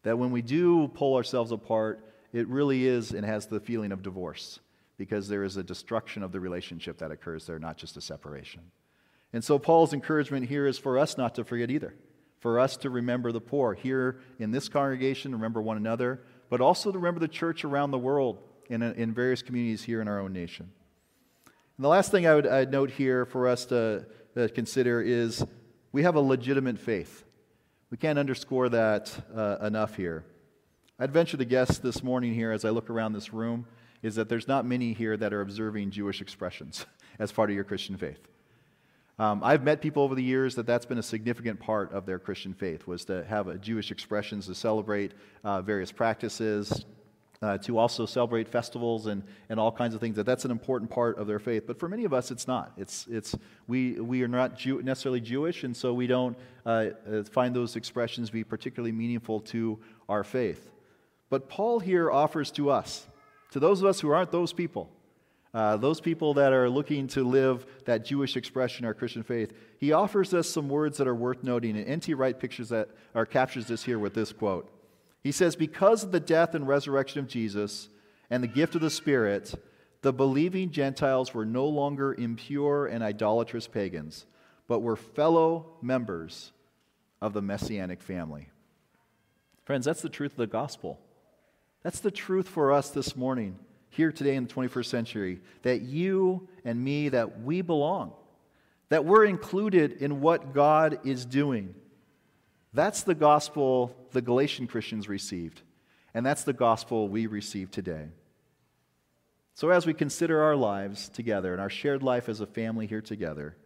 That 0.03 0.17
when 0.17 0.31
we 0.31 0.41
do 0.41 0.87
pull 0.87 1.17
ourselves 1.17 1.51
apart, 1.51 2.01
it 2.31 2.47
really 2.47 2.87
is 2.87 3.11
and 3.11 3.25
has 3.25 3.45
the 3.45 3.59
feeling 3.59 3.91
of 3.91 4.03
divorce 4.03 4.61
because 4.95 5.27
there 5.27 5.43
is 5.43 5.57
a 5.57 5.63
destruction 5.63 6.23
of 6.23 6.31
the 6.31 6.39
relationship 6.39 6.99
that 6.99 7.11
occurs 7.11 7.45
there, 7.45 7.59
not 7.59 7.75
just 7.75 7.97
a 7.97 8.01
separation. 8.01 8.61
And 9.33 9.43
so, 9.43 9.59
Paul's 9.59 9.91
encouragement 9.91 10.47
here 10.47 10.65
is 10.65 10.77
for 10.77 10.97
us 10.97 11.17
not 11.17 11.35
to 11.35 11.43
forget 11.43 11.69
either, 11.69 11.93
for 12.39 12.57
us 12.57 12.77
to 12.77 12.89
remember 12.89 13.33
the 13.33 13.41
poor 13.41 13.73
here 13.73 14.21
in 14.39 14.51
this 14.51 14.69
congregation, 14.69 15.33
remember 15.33 15.61
one 15.61 15.75
another, 15.75 16.21
but 16.49 16.61
also 16.61 16.89
to 16.89 16.97
remember 16.97 17.19
the 17.19 17.27
church 17.27 17.65
around 17.65 17.91
the 17.91 17.99
world 17.99 18.45
in, 18.69 18.81
in 18.81 19.13
various 19.13 19.41
communities 19.41 19.83
here 19.83 20.01
in 20.01 20.07
our 20.07 20.19
own 20.19 20.31
nation. 20.31 20.71
And 21.77 21.83
the 21.83 21.89
last 21.89 22.11
thing 22.11 22.27
I 22.27 22.35
would 22.35 22.47
I'd 22.47 22.71
note 22.71 22.91
here 22.91 23.25
for 23.25 23.47
us 23.47 23.65
to, 23.65 24.05
to, 24.35 24.49
consider 24.49 25.01
is 25.01 25.43
we 25.91 26.03
have 26.03 26.15
a 26.15 26.21
legitimate 26.21 26.77
faith. 26.77 27.23
We 27.89 27.97
can't 27.97 28.19
underscore 28.19 28.69
that 28.69 29.11
uh, 29.35 29.57
enough 29.61 29.95
here. 29.95 30.23
I'd 30.99 31.11
venture 31.11 31.37
to 31.37 31.45
guess 31.45 31.79
this 31.79 32.03
morning 32.03 32.33
here 32.33 32.51
as 32.51 32.65
I 32.65 32.69
look 32.69 32.89
around 32.89 33.13
this 33.13 33.33
room 33.33 33.65
is 34.03 34.15
that 34.15 34.29
there's 34.29 34.47
not 34.47 34.65
many 34.65 34.93
here 34.93 35.17
that 35.17 35.33
are 35.33 35.41
observing 35.41 35.91
Jewish 35.91 36.21
expressions 36.21 36.85
as 37.19 37.31
part 37.31 37.49
of 37.49 37.55
your 37.55 37.63
Christian 37.63 37.97
faith. 37.97 38.19
Um, 39.17 39.41
I've 39.43 39.63
met 39.63 39.81
people 39.81 40.03
over 40.03 40.15
the 40.15 40.23
years 40.23 40.55
that 40.55 40.65
that's 40.65 40.85
been 40.85 40.97
a 40.97 41.03
significant 41.03 41.59
part 41.59 41.91
of 41.91 42.05
their 42.05 42.19
Christian 42.19 42.53
faith 42.53 42.87
was 42.87 43.03
to 43.05 43.25
have 43.25 43.59
Jewish 43.59 43.91
expressions 43.91 44.47
to 44.47 44.55
celebrate 44.55 45.13
uh, 45.43 45.61
various 45.61 45.91
practices, 45.91 46.85
uh, 47.41 47.57
to 47.59 47.77
also 47.77 48.05
celebrate 48.05 48.47
festivals 48.47 49.07
and, 49.07 49.23
and 49.47 49.59
all 49.59 49.71
kinds 49.71 49.95
of 49.95 50.01
things 50.01 50.15
that 50.17 50.25
that's 50.25 50.45
an 50.45 50.51
important 50.51 50.91
part 50.91 51.17
of 51.17 51.27
their 51.27 51.39
faith. 51.39 51.65
But 51.65 51.79
for 51.79 51.87
many 51.87 52.03
of 52.03 52.13
us 52.13 52.31
it's 52.31 52.47
not. 52.47 52.73
It's, 52.77 53.07
it's 53.09 53.35
we, 53.67 53.93
we 53.99 54.23
are 54.23 54.27
not 54.27 54.57
Jew, 54.57 54.81
necessarily 54.81 55.21
jewish 55.21 55.63
and 55.63 55.75
so 55.75 55.93
we 55.93 56.07
don't 56.07 56.37
uh, 56.65 56.87
uh, 57.11 57.23
find 57.23 57.55
those 57.55 57.75
expressions 57.75 58.29
be 58.29 58.43
particularly 58.43 58.91
meaningful 58.91 59.39
to 59.41 59.79
our 60.09 60.23
faith. 60.23 60.69
But 61.29 61.47
paul 61.47 61.79
here 61.79 62.11
offers 62.11 62.51
to 62.51 62.69
us 62.69 63.07
to 63.51 63.59
those 63.59 63.81
of 63.81 63.87
us 63.87 63.99
who 63.99 64.09
aren't 64.11 64.31
those 64.31 64.53
people 64.53 64.89
uh, 65.51 65.77
those 65.77 65.99
people 65.99 66.35
that 66.35 66.53
are 66.53 66.69
looking 66.69 67.07
to 67.07 67.23
live 67.23 67.65
that 67.85 68.05
jewish 68.05 68.35
expression 68.35 68.85
our 68.85 68.93
christian 68.93 69.23
faith 69.23 69.53
he 69.79 69.93
offers 69.93 70.33
us 70.33 70.49
some 70.49 70.67
words 70.67 70.97
that 70.97 71.07
are 71.07 71.15
worth 71.15 71.41
noting. 71.41 71.77
And 71.77 71.87
N.T. 71.87 72.13
Wright 72.13 72.37
pictures 72.37 72.69
that 72.69 72.89
or 73.15 73.25
captures 73.25 73.67
this 73.67 73.83
here 73.83 73.97
with 73.97 74.13
this 74.13 74.33
quote 74.33 74.69
he 75.23 75.31
says, 75.31 75.55
Because 75.55 76.03
of 76.03 76.11
the 76.11 76.19
death 76.19 76.55
and 76.55 76.67
resurrection 76.67 77.19
of 77.19 77.27
Jesus 77.27 77.89
and 78.29 78.43
the 78.43 78.47
gift 78.47 78.75
of 78.75 78.81
the 78.81 78.89
Spirit, 78.89 79.53
the 80.01 80.13
believing 80.13 80.71
Gentiles 80.71 81.33
were 81.33 81.45
no 81.45 81.67
longer 81.67 82.13
impure 82.13 82.85
and 82.85 83.03
idolatrous 83.03 83.67
pagans, 83.67 84.25
but 84.67 84.79
were 84.79 84.95
fellow 84.95 85.77
members 85.81 86.51
of 87.21 87.33
the 87.33 87.41
messianic 87.41 88.01
family. 88.01 88.49
Friends, 89.65 89.85
that's 89.85 90.01
the 90.01 90.09
truth 90.09 90.31
of 90.31 90.37
the 90.37 90.47
gospel. 90.47 90.99
That's 91.83 91.99
the 91.99 92.11
truth 92.11 92.47
for 92.47 92.71
us 92.71 92.89
this 92.89 93.15
morning, 93.15 93.57
here 93.89 94.11
today 94.11 94.35
in 94.35 94.47
the 94.47 94.53
21st 94.53 94.85
century, 94.85 95.41
that 95.63 95.81
you 95.81 96.47
and 96.63 96.81
me, 96.81 97.09
that 97.09 97.41
we 97.41 97.61
belong, 97.61 98.13
that 98.89 99.05
we're 99.05 99.25
included 99.25 99.93
in 99.93 100.21
what 100.21 100.53
God 100.53 100.99
is 101.05 101.25
doing. 101.25 101.75
That's 102.73 103.03
the 103.03 103.15
gospel 103.15 103.95
the 104.11 104.21
Galatian 104.21 104.67
Christians 104.67 105.09
received, 105.09 105.61
and 106.13 106.25
that's 106.25 106.43
the 106.43 106.53
gospel 106.53 107.07
we 107.07 107.25
receive 107.25 107.71
today. 107.71 108.09
So, 109.55 109.69
as 109.71 109.85
we 109.85 109.93
consider 109.93 110.41
our 110.41 110.55
lives 110.55 111.09
together 111.09 111.51
and 111.51 111.61
our 111.61 111.69
shared 111.69 112.03
life 112.03 112.29
as 112.29 112.41
a 112.41 112.45
family 112.45 112.85
here 112.85 113.01
together, 113.01 113.57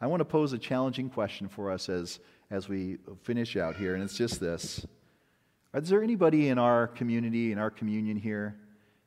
I 0.00 0.06
want 0.06 0.20
to 0.20 0.24
pose 0.24 0.52
a 0.52 0.58
challenging 0.58 1.10
question 1.10 1.48
for 1.48 1.70
us 1.70 1.88
as, 1.88 2.18
as 2.50 2.68
we 2.68 2.98
finish 3.22 3.56
out 3.56 3.76
here, 3.76 3.94
and 3.94 4.02
it's 4.02 4.16
just 4.16 4.40
this 4.40 4.84
Is 5.74 5.88
there 5.88 6.02
anybody 6.02 6.48
in 6.48 6.58
our 6.58 6.86
community, 6.86 7.52
in 7.52 7.58
our 7.58 7.70
communion 7.70 8.16
here, 8.16 8.56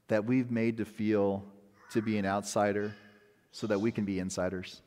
that 0.07 0.25
we've 0.25 0.51
made 0.51 0.77
to 0.77 0.85
feel 0.85 1.43
to 1.91 2.01
be 2.01 2.19
an 2.19 2.25
outsider 2.25 2.93
so 3.51 3.65
that 3.67 3.81
we 3.81 3.91
can 3.91 4.05
be 4.05 4.19
insiders? 4.19 4.81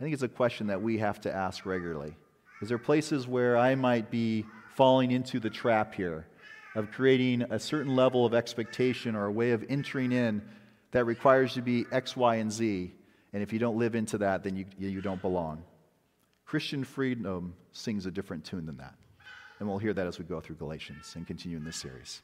I 0.00 0.02
think 0.02 0.14
it's 0.14 0.22
a 0.22 0.28
question 0.28 0.68
that 0.68 0.80
we 0.80 0.98
have 0.98 1.20
to 1.22 1.34
ask 1.34 1.66
regularly. 1.66 2.16
Is 2.60 2.68
there 2.68 2.78
places 2.78 3.26
where 3.26 3.56
I 3.56 3.74
might 3.74 4.10
be 4.10 4.44
falling 4.74 5.12
into 5.12 5.40
the 5.40 5.50
trap 5.50 5.94
here 5.94 6.26
of 6.74 6.90
creating 6.90 7.42
a 7.50 7.58
certain 7.58 7.96
level 7.96 8.26
of 8.26 8.34
expectation 8.34 9.16
or 9.16 9.26
a 9.26 9.32
way 9.32 9.52
of 9.52 9.64
entering 9.68 10.12
in 10.12 10.42
that 10.92 11.04
requires 11.04 11.56
you 11.56 11.62
to 11.62 11.66
be 11.66 11.86
X, 11.90 12.16
Y, 12.16 12.36
and 12.36 12.52
Z? 12.52 12.92
And 13.32 13.42
if 13.42 13.52
you 13.52 13.58
don't 13.58 13.78
live 13.78 13.94
into 13.94 14.18
that, 14.18 14.42
then 14.42 14.56
you, 14.56 14.66
you 14.78 15.00
don't 15.00 15.22
belong. 15.22 15.62
Christian 16.44 16.84
freedom 16.84 17.54
sings 17.72 18.06
a 18.06 18.10
different 18.10 18.44
tune 18.44 18.66
than 18.66 18.76
that. 18.78 18.94
And 19.58 19.68
we'll 19.68 19.78
hear 19.78 19.92
that 19.94 20.06
as 20.06 20.18
we 20.18 20.24
go 20.24 20.40
through 20.40 20.56
Galatians 20.56 21.14
and 21.16 21.26
continue 21.26 21.56
in 21.56 21.64
this 21.64 21.76
series. 21.76 22.22